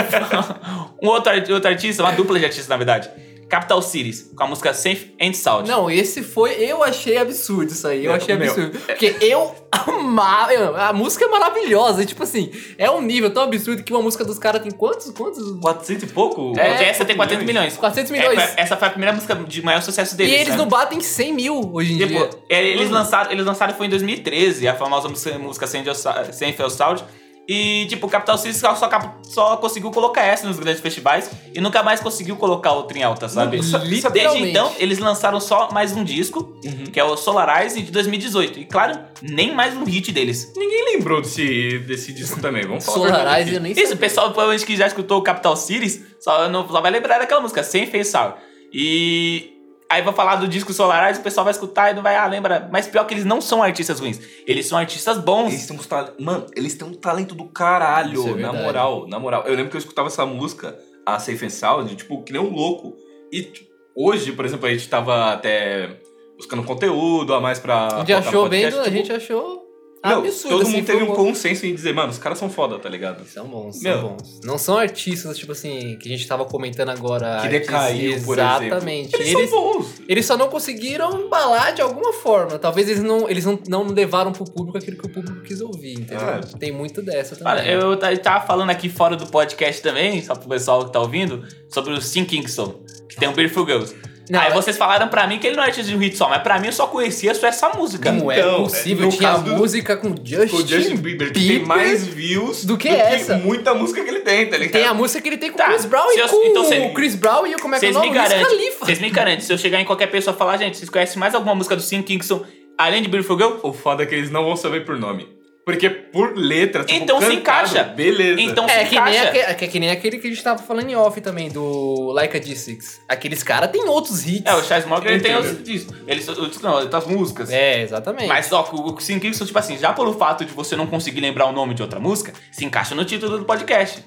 [1.04, 3.10] um outro, outro artista, uma dupla de artistas, na verdade.
[3.50, 5.70] Capital Cities, com a música Safe and Sound.
[5.70, 6.52] Não, esse foi.
[6.54, 8.00] Eu achei absurdo isso aí.
[8.06, 8.80] Eu Meu, achei meu, absurdo.
[8.80, 10.78] Porque eu amava.
[10.82, 12.04] A música é maravilhosa.
[12.04, 15.10] e, Tipo assim, é um nível tão absurdo que uma música dos caras tem quantos?
[15.12, 15.60] Quantos?
[15.62, 16.54] 400 e pouco?
[16.60, 17.78] É, essa tem 400 milhões.
[17.78, 18.40] 400 milhões.
[18.40, 20.34] É, essa foi a primeira música de maior sucesso E deles.
[20.34, 20.58] eles né?
[20.58, 22.08] não batem 100 mil hoje em dia.
[22.08, 26.70] Tipo, é, eles, lançaram, eles lançaram foi em 2013, a famosa música, música Sem Fell
[26.70, 27.04] Sound.
[27.48, 28.76] E, tipo, o Capital Cities só,
[29.24, 33.30] só, conseguiu colocar essa nos grandes festivais e nunca mais conseguiu colocar outra em alta,
[33.30, 33.58] sabe?
[33.58, 33.80] Não,
[34.12, 36.60] Desde então, eles lançaram só mais um disco,
[36.92, 38.60] que é o Solarize, de 2018.
[38.60, 40.52] E, claro, nem mais um hit deles.
[40.58, 43.08] Ninguém lembrou desse, desse disco também, vamos falar.
[43.08, 46.68] Solarize eu nem Isso, o pessoal provavelmente que já escutou o Capital Cities só, não,
[46.68, 48.36] só vai lembrar daquela música, Sem Face Sound.
[48.74, 49.57] E
[49.90, 52.68] aí vou falar do disco Solarize, o pessoal vai escutar e não vai, ah, lembra.
[52.72, 54.20] Mas pior que eles não são artistas ruins.
[54.46, 55.54] Eles são artistas bons.
[55.54, 58.38] Eles têm um tal- Mano, eles têm um talento do caralho.
[58.38, 59.44] É na moral, na moral.
[59.46, 62.50] Eu lembro que eu escutava essa música, a Safe and Sound, tipo, que nem um
[62.54, 62.96] louco.
[63.32, 66.00] E tipo, hoje, por exemplo, a gente tava até
[66.38, 67.88] buscando conteúdo a mais pra.
[67.88, 69.57] A gente achou bem, podcast, a tipo, gente achou
[70.06, 70.50] meu, absurdo.
[70.58, 71.16] Todo assim, mundo teve um bom.
[71.16, 73.26] consenso em dizer, mano, os caras são foda, tá ligado?
[73.26, 74.00] São bons, Meu.
[74.00, 74.40] são bons.
[74.44, 77.40] Não são artistas, tipo assim, que a gente tava comentando agora.
[77.42, 78.64] Que artistas- decaiu, por exemplo.
[78.66, 79.16] Exatamente.
[79.16, 79.88] Eles, Eles, são bons.
[80.08, 82.60] eles só não conseguiram embalar de alguma forma.
[82.60, 85.94] Talvez eles não, eles não, não levaram pro público aquilo que o público quis ouvir,
[85.94, 86.28] entendeu?
[86.28, 86.40] É.
[86.60, 87.54] Tem muito dessa também.
[87.54, 91.00] Olha, eu ta- tava falando aqui fora do podcast também, só pro pessoal que tá
[91.00, 92.76] ouvindo, sobre o Sim Kingston,
[93.10, 93.96] que tem o Beautiful Girls.
[94.30, 96.18] Não, Aí é- vocês falaram pra mim que ele não é artista de um hit
[96.18, 98.12] só, mas pra mim eu só conhecia só essa música.
[98.12, 99.06] Como é Então, possível?
[99.06, 102.66] no Tinha caso do- música com Justin, Com o Justin Bieber, que tem mais views
[102.66, 103.38] do que essa.
[103.38, 104.74] muita música que ele tem, tá ligado?
[104.74, 106.44] Tem a música que ele tem com o Tá, Chris Brown se e eu- com
[106.46, 108.72] então cê- o Chris Brown e o como é que é o Vocês nome?
[108.80, 111.34] vocês me garantem, se eu chegar em qualquer pessoa e falar, gente, vocês conhecem mais
[111.34, 112.44] alguma música do Sim Kingston
[112.78, 113.54] além de Beautiful Girl?
[113.64, 115.37] O foda é que eles não vão saber por nome.
[115.68, 117.84] Porque por letra, tipo, Então se cantado, encaixa.
[117.84, 118.40] Beleza.
[118.40, 119.28] Então É se que, nem encaixa.
[119.28, 122.14] aque- é que, que nem aquele que a gente tava falando em off também, do
[122.14, 123.00] Like a G6.
[123.06, 124.46] Aqueles caras têm outros hits.
[124.46, 125.52] É, o Charles Morgan ele tem Entendeu?
[125.52, 125.94] os discos.
[126.08, 126.24] Ele,
[126.64, 127.50] não, outras músicas.
[127.52, 128.28] É, exatamente.
[128.30, 131.20] Mas só que o Sim Kingston, tipo assim, já pelo fato de você não conseguir
[131.20, 134.06] lembrar o nome de outra música, se encaixa no título do podcast.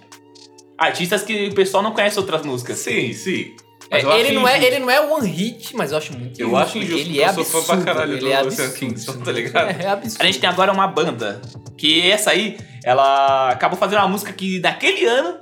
[0.79, 2.79] Artistas que o pessoal não conhece outras músicas.
[2.79, 3.55] Sim, sim.
[3.91, 6.79] É, ele, não é, ele não é one hit, mas eu acho muito Eu acho
[6.79, 7.67] injusto, Ele porque é eu sou absurdo.
[7.67, 8.69] fã pra caralho ele do é.
[8.71, 9.69] Kingston, tá ligado?
[9.69, 10.23] É, é absurdo.
[10.23, 11.41] A gente tem agora uma banda
[11.77, 15.35] que essa aí, ela acabou fazendo uma música que naquele ano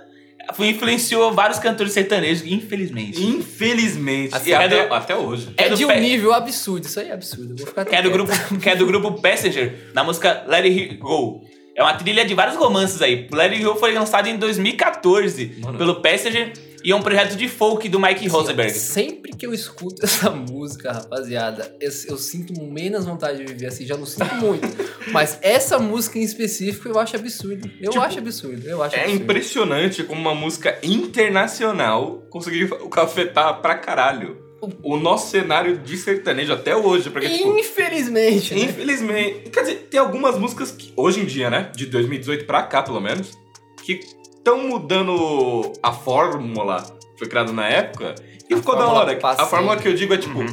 [0.55, 3.23] foi, influenciou vários cantores sertanejos, infelizmente.
[3.23, 4.35] Infelizmente.
[4.35, 5.53] Assim, e é até, do- até hoje.
[5.57, 7.53] É é de um pé- nível absurdo, isso aí é absurdo.
[7.53, 8.33] eu Vou ficar que é do grupo,
[8.63, 11.43] que é do grupo Passenger, na música Let It Go.
[11.79, 13.29] É uma trilha de vários romances aí.
[13.33, 15.79] Let It Go foi lançado em 2014 Mano.
[15.79, 16.53] pelo Passenger
[16.85, 18.73] e é um projeto de folk do Mike Assim, Rosenberg.
[18.73, 23.87] Sempre que eu escuto essa música, rapaziada, eu, eu sinto menos vontade de viver assim,
[23.87, 24.67] já não sinto muito.
[25.12, 27.71] Mas essa música em específico eu acho absurdo.
[27.81, 29.23] Eu Tipo, acho absurdo, eu acho É absurdo.
[29.23, 34.37] impressionante como uma música internacional conseguiu afetar pra caralho
[34.83, 37.11] o nosso cenário de sertanejo até hoje.
[37.11, 38.61] Porque, tipo, Infelizmente, né?
[38.62, 39.51] infelizmente.
[39.51, 41.71] Quer dizer, tem algumas músicas que, hoje em dia, né?
[41.75, 43.38] De 2018 pra cá, pelo menos,
[43.85, 44.01] que
[44.37, 48.14] estão mudando a fórmula que foi criada na época.
[48.49, 49.14] E A ficou da hora.
[49.16, 49.47] passeio.
[49.47, 50.47] A fórmula que eu digo é tipo, Uhum.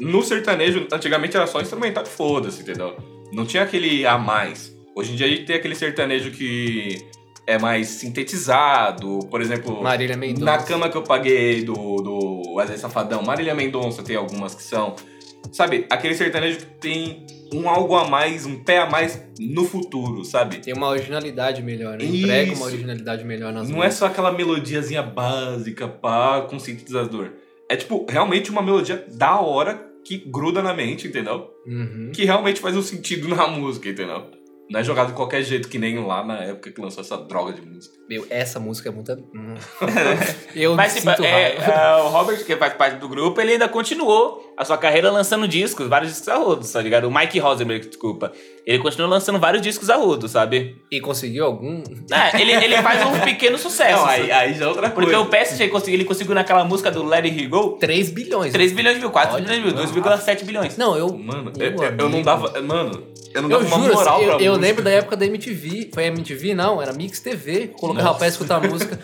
[0.00, 2.96] no sertanejo, antigamente era só instrumental, foda-se, entendeu?
[3.32, 4.72] Não tinha aquele a mais.
[4.96, 6.98] Hoje em dia a gente tem aquele sertanejo que
[7.46, 10.44] é mais sintetizado, por exemplo, Marília Mendonça.
[10.44, 14.94] na cama que eu paguei do, do Wesley Safadão, Marília Mendonça tem algumas que são.
[15.50, 20.24] Sabe, aquele sertanejo que tem um algo a mais, um pé a mais no futuro,
[20.24, 20.58] sabe?
[20.58, 22.04] Tem uma originalidade melhor, né?
[22.04, 23.94] Emprega uma originalidade melhor nas Não é músicas.
[23.96, 27.32] só aquela melodiazinha básica, pá, com sintetizador.
[27.68, 31.50] É tipo, realmente uma melodia da hora que gruda na mente, entendeu?
[31.66, 32.10] Uhum.
[32.14, 34.26] Que realmente faz um sentido na música, entendeu?
[34.72, 37.52] Não é jogado de qualquer jeito, que nem lá na época que lançou essa droga
[37.52, 37.94] de música.
[38.08, 39.12] Meu, essa música é muito.
[39.34, 39.54] Hum.
[40.56, 44.52] eu Mas tipo, é, é, o Robert, que faz parte do grupo, ele ainda continuou
[44.56, 47.04] a sua carreira lançando discos, vários discos a rodo, tá ligado?
[47.06, 48.32] O Mike Rosenberg, desculpa.
[48.66, 50.76] Ele continuou lançando vários discos a rodo, sabe?
[50.90, 51.82] E conseguiu algum.
[52.10, 53.96] É, ele, ele faz um pequeno sucesso.
[53.98, 55.26] Não, aí, aí já é outra Porque coisa.
[55.26, 58.52] o PSG conseguiu, ele conseguiu naquela música do Let It Go 3 bilhões.
[58.52, 60.76] 3 bilhões de mil, 4 Olha, bilhões de mil, 2,7 bilhões.
[60.76, 61.12] Não, eu.
[61.16, 62.60] Mano, eu, eu- eu não dava.
[62.62, 64.58] Mano, eu não Eu dava uma juro, moral assim, pra eu, eu.
[64.62, 65.90] Lembro da época da MTV.
[65.92, 66.54] Foi MTV?
[66.54, 67.68] Não, era Mix TV.
[67.78, 68.18] Colocava Nossa.
[68.18, 68.98] pra escutar a música.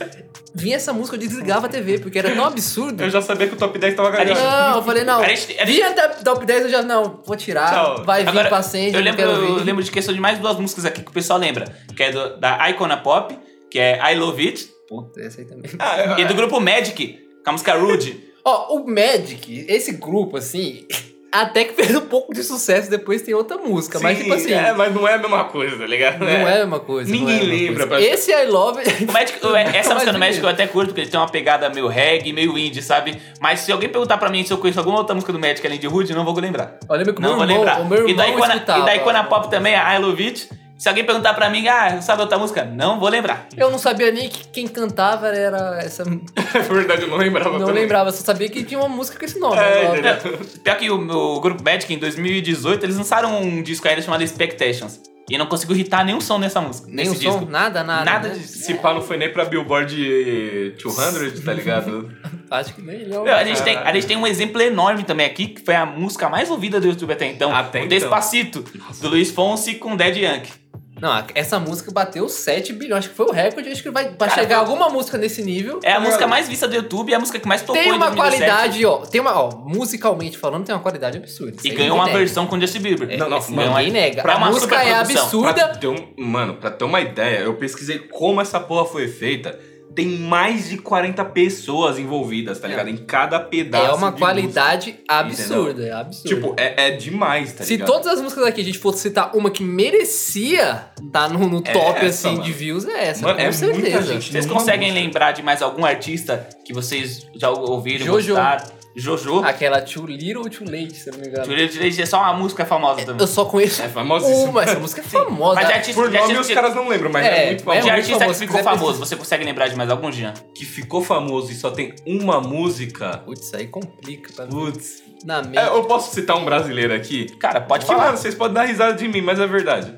[0.55, 3.03] Vinha essa música, eu desligava a TV, porque era tão absurdo.
[3.03, 4.39] Eu já sabia que o top 10 tava ganhando.
[4.39, 5.21] Não, eu falei, não.
[5.67, 7.71] Vinha até top 10, eu já, não, vou tirar.
[7.71, 8.05] Tchau.
[8.05, 10.85] Vai vir Agora, pra Sandy, eu lembro, eu lembro de questão de mais duas músicas
[10.85, 11.67] aqui que o pessoal lembra.
[11.95, 13.39] Que é do- da Icona Pop,
[13.71, 15.71] que é I Love It, Puta, essa aí também.
[15.79, 18.19] Ah, e do grupo Magic, com a música Rude.
[18.43, 20.87] Ó, o Magic, esse grupo, assim,
[21.31, 23.99] até que fez um pouco de sucesso, depois tem outra música.
[24.01, 26.21] mas, sim, tipo assim, É, mas não é a mesma coisa, tá ligado?
[26.21, 27.11] não é a mesma coisa.
[27.11, 27.87] Ninguém é a lembra, coisa.
[27.87, 28.81] pra- Esse I Love...
[29.09, 31.69] O Magic, o- essa música do Magic eu até curto, porque ele tem uma pegada
[31.69, 33.21] meio reggae, meio indie, sabe?
[33.41, 35.79] Mas se alguém perguntar pra mim se eu conheço alguma outra música do Magic além
[35.79, 36.79] de Rude, não vou lembrar.
[36.89, 37.81] Eu lembro que o Não meu vou irmão, lembrar.
[37.81, 38.83] o meu irmão e, da Icona, escutava.
[38.83, 40.49] e da Icona Pop também, a I Love It.
[40.79, 42.65] Se alguém perguntar pra mim, ah, sabe outra música?
[42.65, 43.49] Não vou lembrar.
[43.57, 46.05] Eu não sabia nem que quem cantava era essa...
[46.55, 47.83] É verdade, eu não lembrava Não também.
[47.83, 49.59] lembrava, só sabia que tinha uma música com esse nome.
[49.59, 50.39] É, entendeu?
[50.63, 55.01] Pior que o, o grupo Magic, em 2018, eles lançaram um disco ainda chamado Expectations.
[55.31, 57.51] E não conseguiu hitar nenhum som nessa música, nesse som, disco.
[57.51, 58.05] nada, nada.
[58.05, 58.35] Nada né?
[58.35, 58.59] disso.
[58.61, 62.11] Se pá, não foi nem pra Billboard 200, tá ligado?
[62.51, 63.25] Acho que nem não.
[63.25, 65.85] Meu, a, gente tem, a gente tem um exemplo enorme também aqui, que foi a
[65.85, 67.55] música mais ouvida do YouTube até então.
[67.55, 67.99] Até o então.
[67.99, 68.65] Despacito,
[69.03, 70.53] do Luiz Fonsi com Dead Yankee.
[71.01, 72.99] Não, essa música bateu 7 bilhões.
[73.01, 73.69] Acho que foi o recorde.
[73.71, 75.81] Acho que vai Cara, chegar alguma música nesse nível.
[75.83, 77.95] É a música mais vista do YouTube e a música que mais tocou Tem em
[77.95, 78.51] uma 2017.
[78.51, 78.99] qualidade, ó.
[79.07, 81.57] Tem uma, ó, musicalmente falando, tem uma qualidade absurda.
[81.65, 82.19] E ganhou uma nega.
[82.19, 83.11] versão com Justin Bieber.
[83.11, 84.23] É, Não, não, mano, ninguém nega.
[84.23, 85.55] pra A música é absurda.
[85.55, 89.59] Pra ter um, mano, pra ter uma ideia, eu pesquisei como essa porra foi feita.
[89.95, 92.89] Tem mais de 40 pessoas envolvidas, tá ligado?
[92.89, 93.87] Em cada pedaço.
[93.87, 96.29] É uma de qualidade música, absurda, é absurda.
[96.29, 97.87] Tipo, é, é demais, tá Se ligado?
[97.89, 101.73] todas as músicas aqui a gente fosse citar uma que merecia tá no, no É
[101.73, 102.43] top, essa, assim, mano.
[102.43, 104.03] de views, é essa, Mano, com é muita certeza.
[104.15, 104.33] gente.
[104.33, 105.05] Vocês conseguem música.
[105.07, 108.29] lembrar de mais algum artista que vocês já ouviram, Jojo.
[108.35, 108.78] gostaram?
[109.01, 109.45] Jojo.
[109.45, 111.45] Aquela Too Little ou Too Late, se não me engano.
[111.45, 113.21] Juliette Leite é só uma música famosa também.
[113.21, 114.51] Eu só conheço É famosíssimo.
[114.51, 115.55] uma, essa música é famosa.
[115.55, 117.61] Mas de artista, Por de nome artista, os caras não lembram, mas é, É, muito
[117.61, 117.83] é famoso.
[117.83, 120.35] de artista famoso, que ficou famoso, você consegue lembrar de mais algum, Jean?
[120.55, 123.19] Que ficou famoso e só tem uma música.
[123.19, 124.51] Putz, aí complica pra mim.
[124.51, 125.03] Putz.
[125.25, 125.59] Na mente.
[125.59, 127.27] É, eu posso citar um brasileiro aqui?
[127.39, 128.07] Cara, pode que, falar.
[128.07, 129.97] mano, vocês podem dar risada de mim, mas é verdade.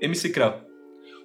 [0.00, 0.60] MC Krau.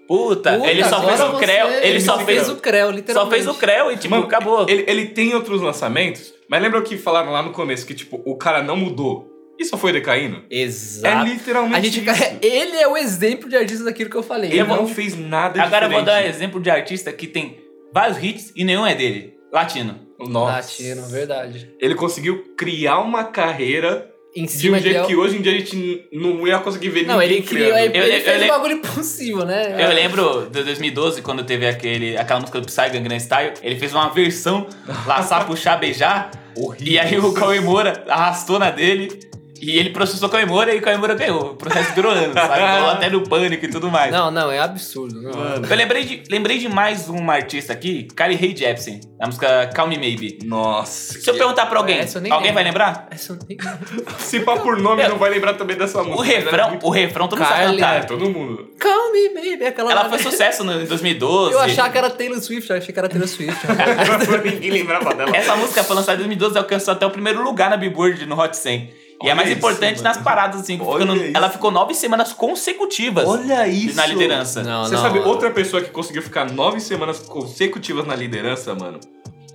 [0.07, 3.35] Puta, Puta, ele só fez o Creu, ele só fez fez o Creu, Só literalmente.
[3.35, 4.65] fez o Creu e tipo, Mano, acabou.
[4.67, 7.85] Ele, ele tem outros lançamentos, mas lembra o que falaram lá no começo?
[7.85, 10.43] Que, tipo, o cara não mudou e só foi decaindo?
[10.49, 11.27] Exato.
[11.27, 12.37] É literalmente a gente, isso.
[12.41, 14.51] ele é o exemplo de artista daquilo que eu falei.
[14.51, 16.35] Ele não fez nada Agora eu vou dar um diferente.
[16.35, 17.59] exemplo de artista que tem
[17.93, 19.37] vários hits e nenhum é dele.
[19.51, 19.99] Latino.
[20.17, 20.53] Nossa.
[20.53, 21.73] Latino, verdade.
[21.79, 24.91] Ele conseguiu criar uma carreira Em de um cima de...
[24.91, 27.77] jeito que hoje em dia a gente não ia conseguir ver Não, ninguém ele criou,
[27.77, 29.75] ele, Eu- ele fez eu um bagulho impossível, né?
[29.79, 33.93] Eu lembro de 2012, quando teve aquele, aquela música do Psy Gangnam Style, ele fez
[33.93, 34.67] uma versão,
[35.07, 36.87] laçar, puxar, beijar, Horrível.
[36.93, 39.19] e aí o Cauê Moura arrastou na dele,
[39.61, 41.51] e ele processou Moura e Moura ganhou.
[41.51, 42.59] O processo durou anos, sabe?
[42.59, 44.11] Falou até no pânico e tudo mais.
[44.11, 45.21] Não, não, é absurdo.
[45.21, 45.31] Não.
[45.31, 45.67] Mano.
[45.69, 49.89] Eu lembrei de, lembrei de mais uma artista aqui, Kylie Rae Jepsen, a música Calm
[49.89, 50.39] Me Maybe.
[50.45, 51.19] Nossa.
[51.19, 52.55] Se eu perguntar pra alguém, Essa eu nem alguém lembro.
[52.55, 53.07] vai lembrar?
[53.11, 53.57] Essa eu nem...
[54.19, 56.15] Se pá por nome, não vai lembrar também dessa música.
[56.15, 58.05] O mas é refrão, muito- o refrão todo mundo sabe Kylie, É, cantar.
[58.05, 58.69] todo mundo.
[58.79, 59.65] Calm me, baby.
[59.65, 60.23] Aquela Ela foi né?
[60.23, 61.53] sucesso no, em 2012.
[61.53, 63.59] Eu achava que era Taylor Swift, eu achei que era Taylor Swift.
[64.43, 65.35] Ninguém lembrava dela.
[65.35, 68.39] Essa música foi lançada em 2012 e alcançou até o primeiro lugar na Billboard no
[68.39, 68.89] Hot 100.
[69.21, 70.03] E é mais isso, importante mano.
[70.03, 70.77] nas paradas, assim.
[70.77, 73.95] ficando- ela ficou nove semanas consecutivas Olha isso.
[73.95, 74.63] na liderança.
[74.63, 75.01] Não, Você não.
[75.01, 78.99] sabe outra pessoa que conseguiu ficar nove semanas consecutivas na liderança, mano?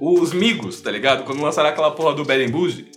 [0.00, 1.24] Os Migos, tá ligado?
[1.24, 2.90] Quando lançaram aquela porra do Bad and Bougie.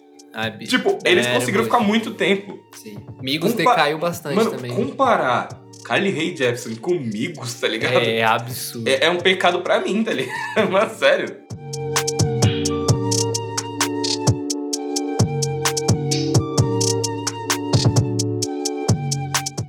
[0.60, 0.78] Bicho.
[0.78, 2.60] Tipo, eles É, conseguiram ficar muito tempo.
[2.76, 2.98] Sim.
[3.22, 4.72] Migos Compa- decaiu bastante Mano, também.
[4.76, 5.48] comparar
[5.88, 7.94] Kylie Ray Jepsen com Migos, tá ligado?
[7.98, 8.88] É absurdo.
[8.88, 10.36] É, é um pecado pra mim, tá ligado?
[10.70, 11.38] Mas sério.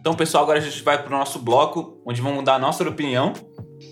[0.09, 3.35] Então, pessoal, agora a gente vai pro nosso bloco, onde vamos dar a nossa opinião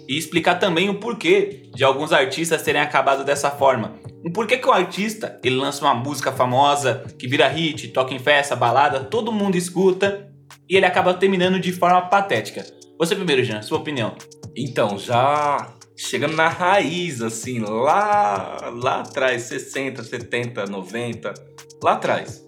[0.09, 3.97] e explicar também o porquê de alguns artistas terem acabado dessa forma.
[4.25, 8.19] O porquê que o artista, ele lança uma música famosa, que vira hit, toca em
[8.19, 10.33] festa, balada, todo mundo escuta,
[10.67, 12.65] e ele acaba terminando de forma patética.
[12.99, 14.15] Você primeiro, Jean, sua opinião.
[14.57, 21.35] Então, já chegando na raiz, assim, lá, lá atrás, 60, 70, 90,
[21.83, 22.46] lá atrás.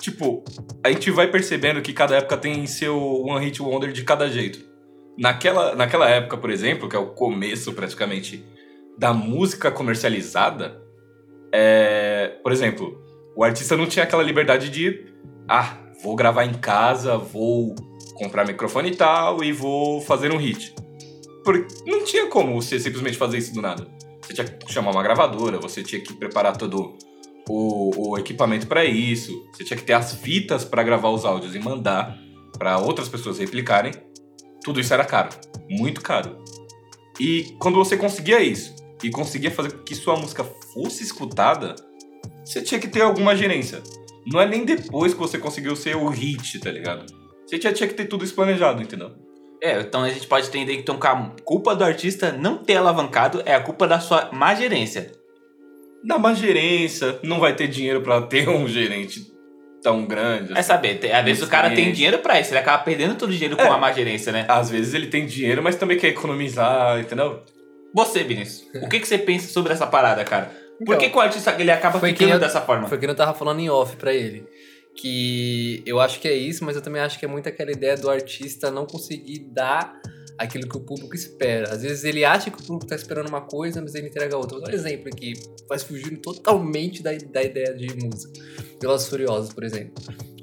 [0.00, 0.44] Tipo,
[0.84, 4.64] a gente vai percebendo que cada época tem seu One Hit Wonder de cada jeito.
[5.18, 8.44] Naquela, naquela época, por exemplo, que é o começo praticamente
[8.98, 10.82] da música comercializada,
[11.52, 13.02] é, por exemplo,
[13.34, 15.06] o artista não tinha aquela liberdade de,
[15.48, 17.74] ah, vou gravar em casa, vou
[18.14, 20.74] comprar microfone e tal e vou fazer um hit.
[21.44, 23.86] Porque não tinha como você simplesmente fazer isso do nada.
[24.22, 26.96] Você tinha que chamar uma gravadora, você tinha que preparar todo
[27.48, 31.54] o, o equipamento para isso, você tinha que ter as fitas para gravar os áudios
[31.54, 32.18] e mandar
[32.58, 33.92] para outras pessoas replicarem.
[34.64, 35.30] Tudo isso era caro,
[35.68, 36.36] muito caro.
[37.20, 41.76] E quando você conseguia isso e conseguia fazer com que sua música fosse escutada,
[42.44, 43.82] você tinha que ter alguma gerência.
[44.26, 47.06] Não é nem depois que você conseguiu ser o hit, tá ligado?
[47.46, 49.12] Você já tinha que ter tudo isso planejado, entendeu?
[49.62, 53.42] É, então a gente pode entender que então, a culpa do artista não ter alavancado
[53.46, 55.12] é a culpa da sua má gerência.
[56.06, 59.26] Dá uma gerência, não vai ter dinheiro pra ter um gerente
[59.82, 60.56] tão grande.
[60.56, 63.30] É saber, tem- às vezes o cara tem dinheiro pra isso, ele acaba perdendo todo
[63.30, 63.68] o dinheiro com É.
[63.68, 64.44] a má gerência, né?
[64.48, 67.42] Às vezes ele tem dinheiro, mas também quer economizar, entendeu?
[67.94, 70.46] Você, Vinícius, o que, que você pensa sobre essa parada, cara?
[70.78, 72.86] Por Então, que, que o artista ele acaba foi que ficando eu- dessa forma?
[72.88, 74.44] Foi o que eu tava falando em off pra ele.
[74.94, 77.96] Que eu acho que é isso, mas eu também acho que é muito aquela ideia
[77.96, 79.94] do artista não conseguir dar
[80.38, 81.72] aquilo que o público espera.
[81.72, 84.58] Às vezes ele acha que o público tá esperando uma coisa, mas ele entrega outra.
[84.58, 85.34] Um exemplo aqui,
[85.68, 88.32] faz fugir totalmente da, da ideia de música.
[88.80, 89.94] Velozes Furiosos, por exemplo.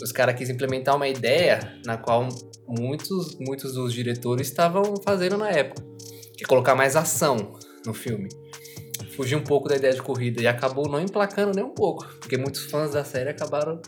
[0.01, 2.27] Os caras quis implementar uma ideia na qual
[2.67, 5.83] muitos, muitos dos diretores estavam fazendo na época.
[6.35, 7.53] Que é colocar mais ação
[7.85, 8.29] no filme
[9.13, 12.37] fugir um pouco da ideia de corrida e acabou não emplacando nem um pouco, porque
[12.37, 13.81] muitos fãs da série acabaram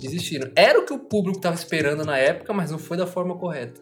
[0.00, 0.50] desistindo.
[0.54, 3.80] Era o que o público estava esperando na época, mas não foi da forma correta.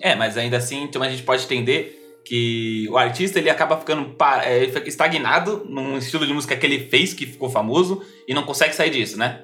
[0.00, 4.14] É, mas ainda assim, então a gente pode entender que o artista ele acaba ficando
[4.44, 8.74] é, estagnado num estilo de música que ele fez, que ficou famoso, e não consegue
[8.74, 9.42] sair disso, né?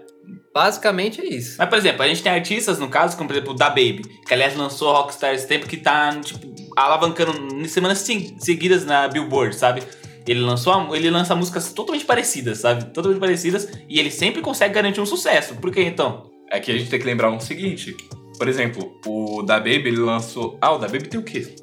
[0.53, 1.57] Basicamente é isso.
[1.59, 4.03] Mas, por exemplo, a gente tem artistas, no caso, como por exemplo o Da Baby,
[4.27, 9.07] que aliás lançou Rockstar esse tempo, que tá, tipo, alavancando em semanas se- seguidas na
[9.09, 9.83] Billboard, sabe?
[10.27, 12.87] Ele lançou, ele lança músicas totalmente parecidas, sabe?
[12.87, 15.55] Totalmente parecidas e ele sempre consegue garantir um sucesso.
[15.57, 16.31] Por que então?
[16.51, 17.97] É que a gente tem que lembrar um seguinte.
[18.39, 20.59] Por exemplo, o da Baby, ele lançou.
[20.61, 21.55] Ah, o da Baby tem o quê?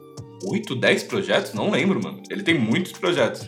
[0.46, 1.54] 8, 10 projetos?
[1.54, 2.22] Não lembro, mano.
[2.30, 3.48] Ele tem muitos projetos.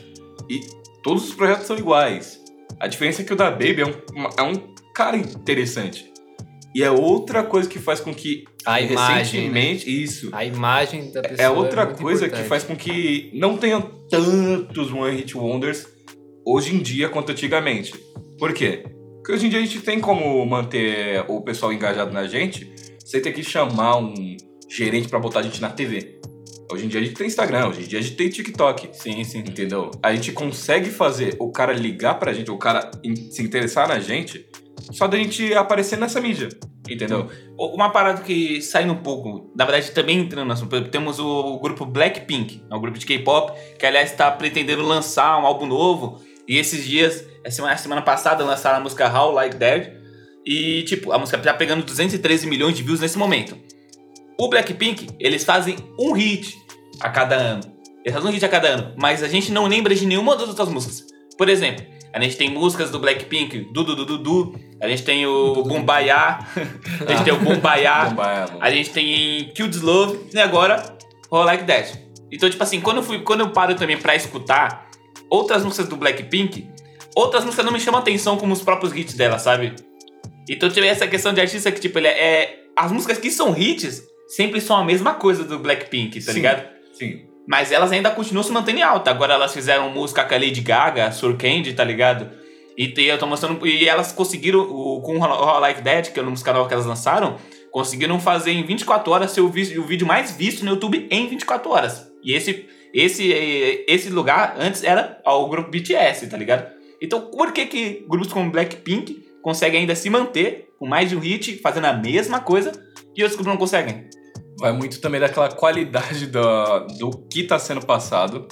[0.49, 0.61] E
[1.03, 2.39] todos os projetos são iguais.
[2.79, 3.93] A diferença é que o da Baby é um,
[4.38, 6.11] é um cara interessante.
[6.73, 8.43] E é outra coisa que faz com que.
[8.65, 9.17] A imagem, né?
[9.19, 10.29] Recentemente, isso.
[10.33, 12.49] A imagem da pessoa É outra muito coisa que importante.
[12.49, 15.88] faz com que não tenham tantos One Hit Wonders
[16.45, 17.93] hoje em dia quanto antigamente.
[18.38, 18.83] Por quê?
[19.15, 22.69] Porque hoje em dia a gente tem como manter o pessoal engajado na gente
[23.06, 24.13] sem ter que chamar um
[24.68, 26.20] gerente pra botar a gente na TV.
[26.72, 28.89] Hoje em dia a gente tem Instagram, hoje em dia a gente tem TikTok.
[28.94, 29.39] Sim, sim.
[29.39, 29.91] Entendeu?
[30.02, 32.89] A gente consegue fazer o cara ligar pra gente, o cara
[33.30, 34.50] se interessar na gente,
[34.91, 36.50] só da gente aparecer nessa mídia.
[36.89, 37.30] Entendeu?
[37.58, 41.86] Uma parada que saindo um pouco, na verdade também entrando no assunto, temos o grupo
[41.86, 46.22] Blackpink, é um grupo de K-pop, que aliás está pretendendo lançar um álbum novo.
[46.48, 50.05] E esses dias, a semana, a semana passada, lançaram a música How Like That.
[50.45, 53.58] E, tipo, a música tá pegando 213 milhões de views nesse momento.
[54.38, 56.55] O Blackpink, eles fazem um hit
[56.99, 57.63] a cada ano.
[58.03, 60.49] Eles fazem um hit a cada ano, mas a gente não lembra de nenhuma das
[60.49, 61.05] outras músicas.
[61.38, 65.03] Por exemplo, a gente tem músicas do Blackpink, Du Du Du Du Du, a gente
[65.03, 66.39] tem o Bumbaya,
[67.08, 68.58] a gente tem o ela.
[68.62, 70.95] a gente tem Kill This Love e agora
[71.31, 72.05] All Like That.
[72.31, 74.89] Então, tipo assim, quando eu, fui, quando eu paro também pra escutar
[75.29, 76.69] outras músicas do Blackpink,
[77.15, 79.73] outras músicas não me chamam atenção como os próprios hits dela, sabe?
[80.49, 83.58] Então tive essa questão de artista que, tipo, ele é, é- As músicas que são
[83.58, 86.38] hits sempre são a mesma coisa do Blackpink, tá Sim.
[86.39, 86.67] ligado?
[86.93, 87.21] Sim.
[87.47, 89.12] Mas elas ainda continuam se mantendo em alta.
[89.12, 92.29] Agora elas fizeram música com a Lady Gaga, Surcandy, tá ligado?
[92.77, 93.65] E tem- eu tô mostrando.
[93.65, 96.73] E elas conseguiram, o, com o I Like That, que é a música nova que
[96.73, 97.38] elas lançaram,
[97.71, 101.69] conseguiram fazer em 24 horas ser o, o vídeo mais visto no YouTube em 24
[101.71, 102.08] horas.
[102.23, 103.31] E esse, esse,
[103.88, 106.69] esse lugar antes era o grupo BTS, tá ligado?
[107.01, 111.19] Então por que, que grupos como Blackpink conseguem ainda se manter com mais de um
[111.19, 112.71] hit, fazendo a mesma coisa,
[113.15, 114.10] e outros grupos não conseguem?
[114.60, 118.47] Vai muito também daquela qualidade da, do que tá sendo passado.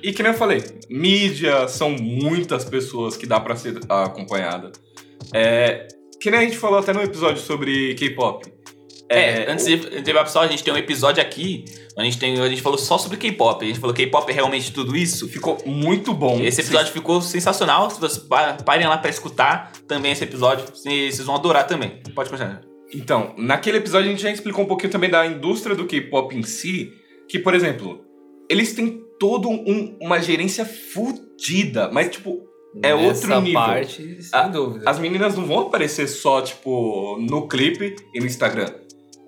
[0.00, 4.70] E que nem eu falei, mídia são muitas pessoas que dá pra ser acompanhada.
[5.34, 5.88] É,
[6.20, 8.46] que nem a gente falou até no episódio sobre K-pop.
[9.10, 10.12] É, antes o- de de
[10.44, 11.64] a gente tem um episódio aqui,
[11.98, 13.64] a gente, tem, a gente falou só sobre K-pop.
[13.64, 15.28] A gente falou K-pop é realmente tudo isso.
[15.28, 16.40] ficou muito bom.
[16.40, 17.90] Esse episódio ficou sensacional.
[17.90, 22.00] Se vocês pa- parem lá pra escutar também esse episódio, vocês vão adorar também.
[22.14, 22.60] Pode continuar.
[22.94, 26.42] Então, naquele episódio a gente já explicou um pouquinho também da indústria do K-pop em
[26.42, 26.90] si,
[27.28, 28.00] que, por exemplo,
[28.48, 32.40] eles têm todo um- uma gerência fudida, mas, tipo,
[32.82, 33.60] é Nessa outro nível.
[33.60, 34.88] parte, sem A- dúvida.
[34.88, 38.70] As meninas não vão aparecer só, tipo, no clipe e no Instagram.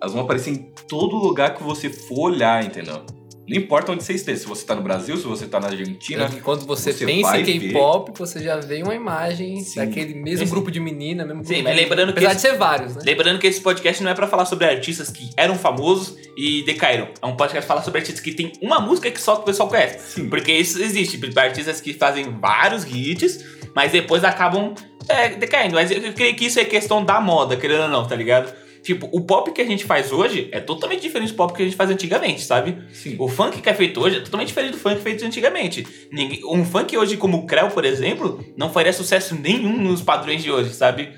[0.01, 3.03] Elas vão aparecer em todo lugar que você for olhar, entendeu?
[3.49, 6.23] Não importa onde você esteja, se você tá no Brasil, se você tá na Argentina.
[6.25, 9.81] Tanto que quando você, você pensa em K-pop, você já vê uma imagem Sim.
[9.81, 10.53] daquele mesmo Sim.
[10.53, 12.95] grupo de menina, mesmo Sim, grupo mas de- lembrando que Apesar esse- de ser vários,
[12.95, 13.03] né?
[13.05, 17.09] Lembrando que esse podcast não é pra falar sobre artistas que eram famosos e decaíram.
[17.21, 19.69] É um podcast pra falar sobre artistas que tem uma música que só o pessoal
[19.69, 20.15] conhece.
[20.21, 20.29] Sim.
[20.29, 21.21] Porque isso existe.
[21.37, 24.75] Artistas que fazem vários hits, mas depois acabam
[25.09, 25.75] é, decaindo.
[25.75, 28.53] Mas eu creio que isso é questão da moda, querendo ou não, tá ligado?
[28.83, 31.65] Tipo, o pop que a gente faz hoje é totalmente diferente do pop que a
[31.65, 32.79] gente faz antigamente, sabe?
[32.93, 33.17] Sim.
[33.19, 35.87] O funk que é feito hoje é totalmente diferente do funk feito antigamente.
[36.11, 40.43] Ninguém- um funk hoje, como o Creu, por exemplo, não faria sucesso nenhum nos padrões
[40.43, 41.11] de hoje, sabe?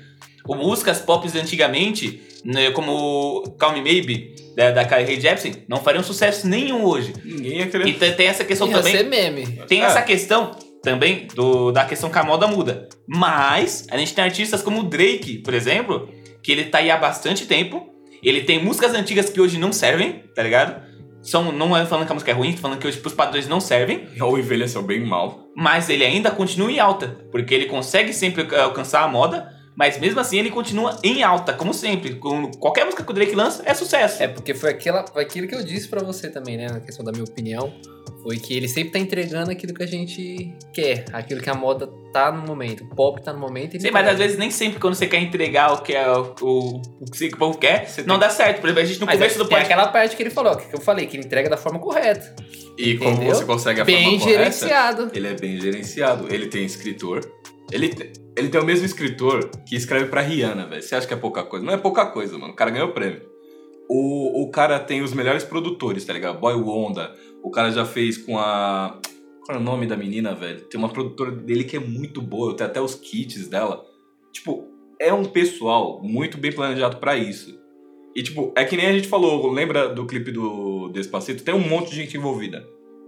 [0.45, 6.03] O músicas pop de antigamente, né, como Calm Maybe, da, da Rae Jepsen, não fariam
[6.03, 7.13] sucesso nenhum hoje.
[7.23, 7.87] Ninguém ia querer.
[7.87, 8.97] E tem, tem essa questão Ia também.
[8.97, 9.45] ser meme.
[9.67, 9.85] Tem É.
[9.85, 10.51] essa questão
[10.83, 12.89] também do, da questão que a moda muda.
[13.07, 16.09] Mas a gente tem artistas como o Drake, por exemplo,
[16.43, 17.89] que ele tá aí há bastante tempo.
[18.21, 20.81] Ele tem músicas antigas que hoje não servem, tá ligado?
[21.21, 23.47] São, não é falando que a música é ruim, tô falando que hoje pros padrões
[23.47, 24.07] não servem.
[24.19, 25.47] Ou envelheceu bem mal.
[25.55, 30.19] Mas ele ainda continua em alta, porque ele consegue sempre alcançar a moda, mas mesmo
[30.19, 32.15] assim ele continua em alta, como sempre.
[32.15, 34.21] Com qualquer música que o Drake lança é sucesso.
[34.21, 36.67] É, porque foi, aquela, foi aquilo que eu disse pra você também, né?
[36.67, 37.73] Na questão da minha opinião.
[38.21, 41.03] Foi que ele sempre tá entregando aquilo que a gente quer.
[41.11, 42.83] Aquilo que a moda tá no momento.
[42.85, 43.73] O pop tá no momento.
[43.73, 46.07] e ele Sim, mas às vezes nem sempre quando você quer entregar o que é
[46.09, 48.61] o, o, o que o povo quer, Você não tem- dá certo.
[48.61, 49.73] Por exemplo, a gente no Mas começo é, do podcast.
[49.73, 52.33] aquela parte que ele falou, que eu falei, que ele entrega da forma correta.
[52.77, 53.35] E como Entendeu?
[53.35, 55.11] você consegue a Bem forma correta, gerenciado.
[55.13, 56.33] ele é bem gerenciado.
[56.33, 57.29] Ele tem escritor.
[57.73, 57.91] Ele,
[58.37, 60.81] ele tem o mesmo escritor que escreve pra Rihanna, velho.
[60.81, 61.65] Você acha que é pouca coisa?
[61.65, 62.53] Não é pouca coisa, mano.
[62.53, 63.23] O cara ganhou prêmio.
[63.89, 66.39] O, o cara tem os melhores produtores, tá ligado?
[66.39, 67.11] Boy Wonder.
[67.41, 68.99] O cara já fez com a.
[69.45, 70.61] Qual é o nome da menina, velho?
[70.61, 72.51] Tem uma produtora dele que é muito boa.
[72.51, 73.83] Eu tenho até os kits dela.
[74.31, 74.67] Tipo,
[74.99, 77.59] é um pessoal muito bem planejado pra isso.
[78.15, 81.43] E, tipo, é que nem a gente falou, lembra do clipe do Despacito?
[81.43, 82.65] Tem um monte de gente envolvida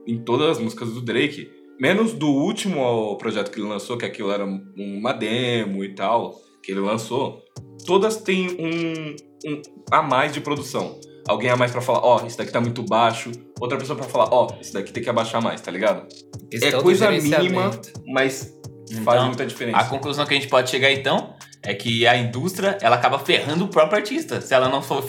[0.07, 1.49] em todas as músicas do Drake.
[1.79, 6.71] Menos do último projeto que ele lançou, que aquilo era uma demo e tal, que
[6.71, 7.41] ele lançou.
[7.85, 9.15] Todas têm um,
[9.49, 9.61] um
[9.91, 10.99] a mais de produção.
[11.27, 13.31] Alguém a mais pra falar, ó, oh, isso daqui tá muito baixo.
[13.59, 16.07] Outra pessoa pra falar, ó, oh, isso daqui tem que abaixar mais, tá ligado?
[16.53, 17.71] é coisa mínima,
[18.05, 18.53] mas
[18.89, 19.77] então, faz muita diferença.
[19.77, 23.65] A conclusão que a gente pode chegar então é que a indústria ela acaba ferrando
[23.65, 24.39] o próprio artista.
[24.39, 25.03] Se ela não for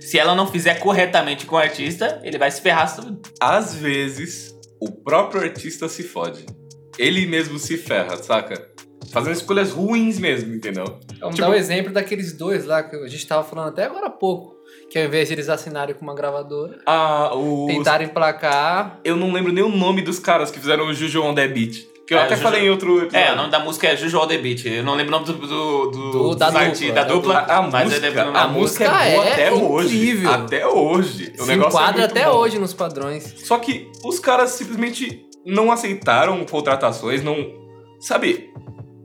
[0.00, 3.20] se ela não fizer corretamente com o artista, ele vai se ferrar tudo.
[3.40, 4.49] Às vezes,
[4.80, 6.46] o próprio artista se fode.
[6.98, 8.68] Ele mesmo se ferra, saca?
[9.12, 10.84] Fazendo escolhas ruins mesmo, entendeu?
[11.18, 11.40] Vamos tipo...
[11.40, 14.10] dar o um exemplo daqueles dois lá que a gente tava falando até agora há
[14.10, 14.58] pouco.
[14.88, 17.66] Que ao invés de eles assinarem com uma gravadora, ah, os...
[17.72, 19.00] tentaram emplacar.
[19.04, 21.89] Eu não lembro nem o nome dos caras que fizeram o Juju on the Beat.
[22.10, 22.42] Que eu é, até Juju...
[22.42, 23.28] falei em outro episódio.
[23.28, 24.66] É, o nome da música é Juju on the Beat.
[24.66, 27.34] Eu não lembro o nome do, do, do, do da, dupla, da dupla.
[27.38, 29.70] A, a mas música, é a, a música é boa é até incrível.
[29.70, 30.26] hoje.
[30.26, 31.32] Até hoje.
[31.38, 32.32] O Se negócio é enquadra é até bom.
[32.32, 33.32] hoje nos padrões.
[33.44, 37.36] Só que os caras simplesmente não aceitaram contratações, não.
[38.00, 38.50] Sabe?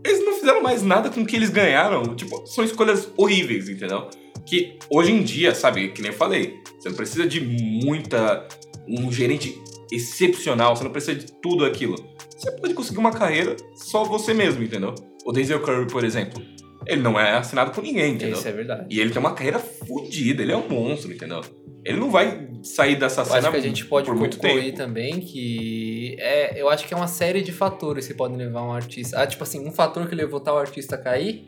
[0.03, 2.15] Eles não fizeram mais nada com o que eles ganharam.
[2.15, 4.09] Tipo, são escolhas horríveis, entendeu?
[4.47, 8.47] Que hoje em dia, sabe, que nem eu falei, você não precisa de muita.
[8.87, 14.03] um gerente excepcional, você não precisa de tudo aquilo você pode conseguir uma carreira só
[14.03, 14.93] você mesmo, entendeu?
[15.25, 16.41] O Denzel Curry, por exemplo,
[16.85, 18.37] ele não é assinado por ninguém, entendeu?
[18.37, 18.85] Isso é verdade.
[18.89, 21.41] E ele tem uma carreira fodida, ele é um monstro, entendeu?
[21.83, 24.75] Ele não vai sair dessa eu cena acho que a gente pode por muito tempo.
[24.75, 28.71] também que é, eu acho que é uma série de fatores que podem levar um
[28.71, 29.21] artista.
[29.21, 31.47] Ah, tipo assim, um fator que levou tal artista a cair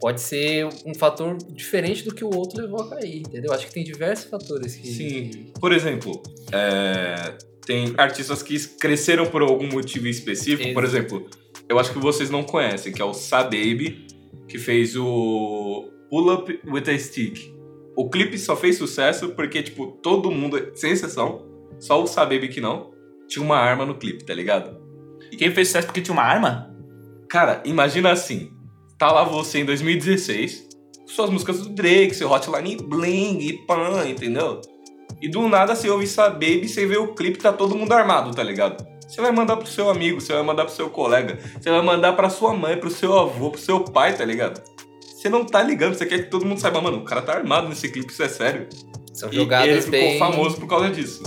[0.00, 3.52] pode ser um fator diferente do que o outro levou a cair, entendeu?
[3.52, 4.88] Acho que tem diversos fatores que.
[4.88, 5.52] Sim.
[5.60, 6.20] Por exemplo,
[6.52, 10.74] é, tem artistas que cresceram por algum motivo específico.
[10.74, 11.28] Por exemplo,
[11.68, 13.12] eu acho que vocês não conhecem, que é o
[13.44, 14.06] Baby,
[14.48, 17.52] que fez o Pull Up With a Stick.
[17.96, 21.46] O clipe só fez sucesso porque, tipo, todo mundo, sem exceção,
[21.78, 22.90] só o Baby que não,
[23.28, 24.80] tinha uma arma no clipe, tá ligado?
[25.30, 26.74] E quem fez sucesso porque tinha uma arma?
[27.28, 28.52] Cara, imagina assim,
[28.98, 30.68] tá lá você em 2016,
[31.06, 34.60] suas músicas do Drake, seu Hotline Bling e pan, entendeu?
[35.22, 38.34] E do nada você ouve essa baby, você vê o clipe, tá todo mundo armado,
[38.34, 38.84] tá ligado?
[39.08, 42.14] Você vai mandar pro seu amigo, você vai mandar pro seu colega, você vai mandar
[42.14, 44.60] pra sua mãe, pro seu avô, pro seu pai, tá ligado?
[45.00, 47.68] Você não tá ligando, você quer que todo mundo saiba, mano, o cara tá armado
[47.68, 48.66] nesse clipe, isso é sério.
[49.12, 50.18] São jogadas e ele ficou bem...
[50.18, 51.22] famoso por causa disso.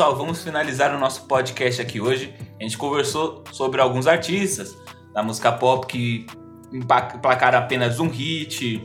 [0.00, 2.32] Pessoal, vamos finalizar o nosso podcast aqui hoje.
[2.58, 4.74] A gente conversou sobre alguns artistas
[5.12, 6.26] da música pop que
[6.72, 8.82] emplacaram apenas um hit.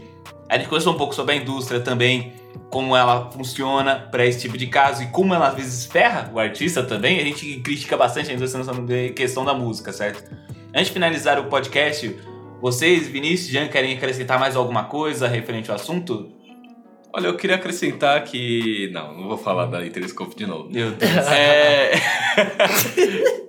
[0.49, 2.34] A gente conversou um pouco sobre a indústria também,
[2.70, 6.38] como ela funciona para esse tipo de caso e como ela às vezes ferra o
[6.38, 7.18] artista também.
[7.18, 10.22] A gente critica bastante a indústria na questão da música, certo?
[10.74, 12.13] Antes de finalizar o podcast,
[12.61, 16.34] vocês, Vinícius Jean, querem acrescentar mais alguma coisa referente ao assunto?
[17.18, 18.89] Olha, eu queria acrescentar que.
[18.91, 20.70] Não, não vou falar da Interscope de novo.
[20.70, 21.11] Meu Deus.
[21.30, 21.93] É...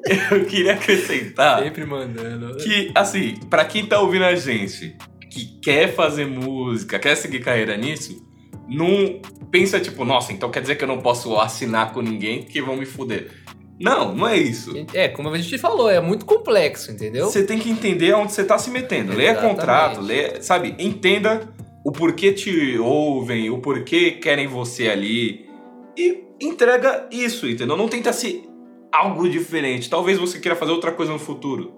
[0.31, 1.65] eu queria acrescentar.
[1.65, 2.59] Sempre mandando.
[2.59, 4.97] Que, assim, para quem tá ouvindo a gente,
[5.29, 8.25] que quer fazer música, quer seguir carreira nisso,
[8.69, 12.63] não pensa tipo, nossa, então quer dizer que eu não posso assinar com ninguém que
[12.63, 13.33] vão me fuder.
[13.81, 14.73] Não, não é isso.
[14.95, 17.27] É, como a gente falou, é muito complexo, entendeu?
[17.27, 19.13] Você tem que entender onde você tá se metendo.
[19.13, 20.77] Leia contrato, leia, sabe?
[20.79, 21.56] Entenda
[21.87, 25.49] o porquê te ouvem, o porquê querem você ali.
[25.97, 27.77] E entrega isso, entendeu?
[27.77, 28.43] Não tenta ser
[28.91, 29.89] algo diferente.
[29.89, 31.73] Talvez você queira fazer outra coisa no futuro.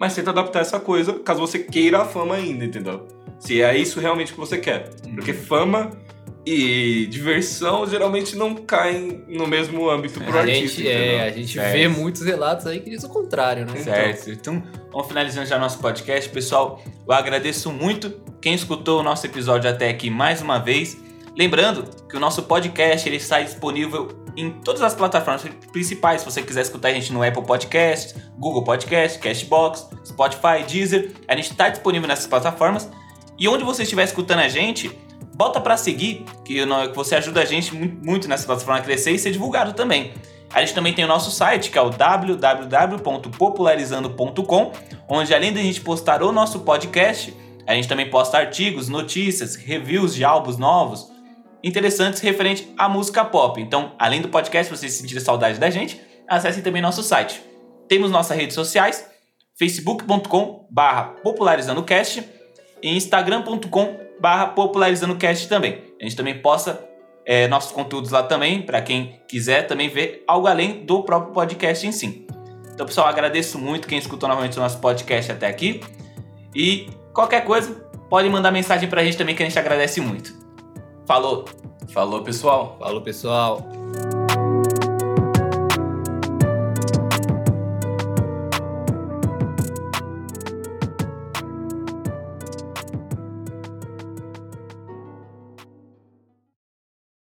[0.00, 3.06] Mas tenta adaptar essa coisa caso você queira a fama ainda, entendeu?
[3.38, 4.88] Se é isso realmente que você quer.
[5.14, 5.90] Porque fama
[6.44, 10.82] e diversão geralmente não caem no mesmo âmbito pro a artista.
[10.82, 11.72] Gente, é, a gente certo.
[11.72, 13.76] vê muitos relatos aí que diz o contrário, né?
[13.76, 14.30] Certo.
[14.30, 16.30] Então, então vamos finalizando já nosso podcast.
[16.30, 18.10] Pessoal, eu agradeço muito
[18.40, 20.96] quem escutou o nosso episódio até aqui mais uma vez.
[21.36, 26.22] Lembrando que o nosso podcast ele está disponível em todas as plataformas principais.
[26.22, 31.36] Se você quiser escutar a gente no Apple Podcast, Google Podcast, Castbox, Spotify, Deezer, a
[31.36, 32.88] gente está disponível nessas plataformas.
[33.38, 34.90] E onde você estiver escutando a gente,
[35.40, 36.62] bota para seguir, que
[36.94, 40.12] você ajuda a gente muito nessa plataforma a crescer e ser divulgado também.
[40.52, 44.72] A gente também tem o nosso site, que é o www.popularizando.com,
[45.08, 47.34] onde além de a gente postar o nosso podcast,
[47.66, 51.10] a gente também posta artigos, notícias, reviews de álbuns novos
[51.64, 53.62] interessantes referente à música pop.
[53.62, 57.42] Então, além do podcast, vocês sentirem saudade da gente, acessem também nosso site.
[57.88, 59.06] Temos nossas redes sociais,
[59.58, 62.22] facebook.com barra popularizandocast
[62.82, 65.82] e instagram.com barra popularizandocast também.
[66.00, 66.88] A gente também posta
[67.24, 71.86] é, nossos conteúdos lá também, para quem quiser também ver algo além do próprio podcast
[71.86, 72.26] em si.
[72.72, 75.80] Então, pessoal, agradeço muito quem escutou novamente o nosso podcast até aqui.
[76.54, 77.72] E qualquer coisa,
[78.08, 80.34] pode mandar mensagem pra gente também, que a gente agradece muito.
[81.06, 81.44] Falou!
[81.92, 82.76] Falou, pessoal!
[82.78, 84.19] Falou, pessoal!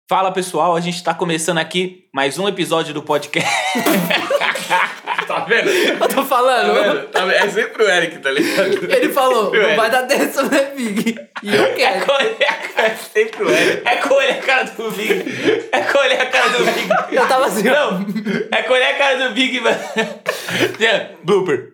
[0.08, 3.50] Fala pessoal, a gente tá começando aqui mais um episódio do podcast.
[5.28, 5.68] tá vendo?
[5.72, 6.76] Eu tô falando.
[6.76, 7.08] Tá vendo?
[7.08, 7.32] Tá vendo?
[7.34, 8.84] É sempre o Eric, tá ligado?
[8.94, 9.76] Ele falou, o não Eric.
[9.76, 11.16] vai dar dessa, né, Big?
[11.42, 12.06] E eu É quero.
[12.06, 13.82] colher a cara, É sempre o Eric.
[13.88, 15.70] é colher a cara do Big.
[15.72, 16.90] É colher a cara do Big.
[17.16, 17.92] Eu tava assim, ó.
[17.92, 18.06] Não,
[18.52, 19.80] é colher a cara do Big, mano.
[21.24, 21.72] Blooper.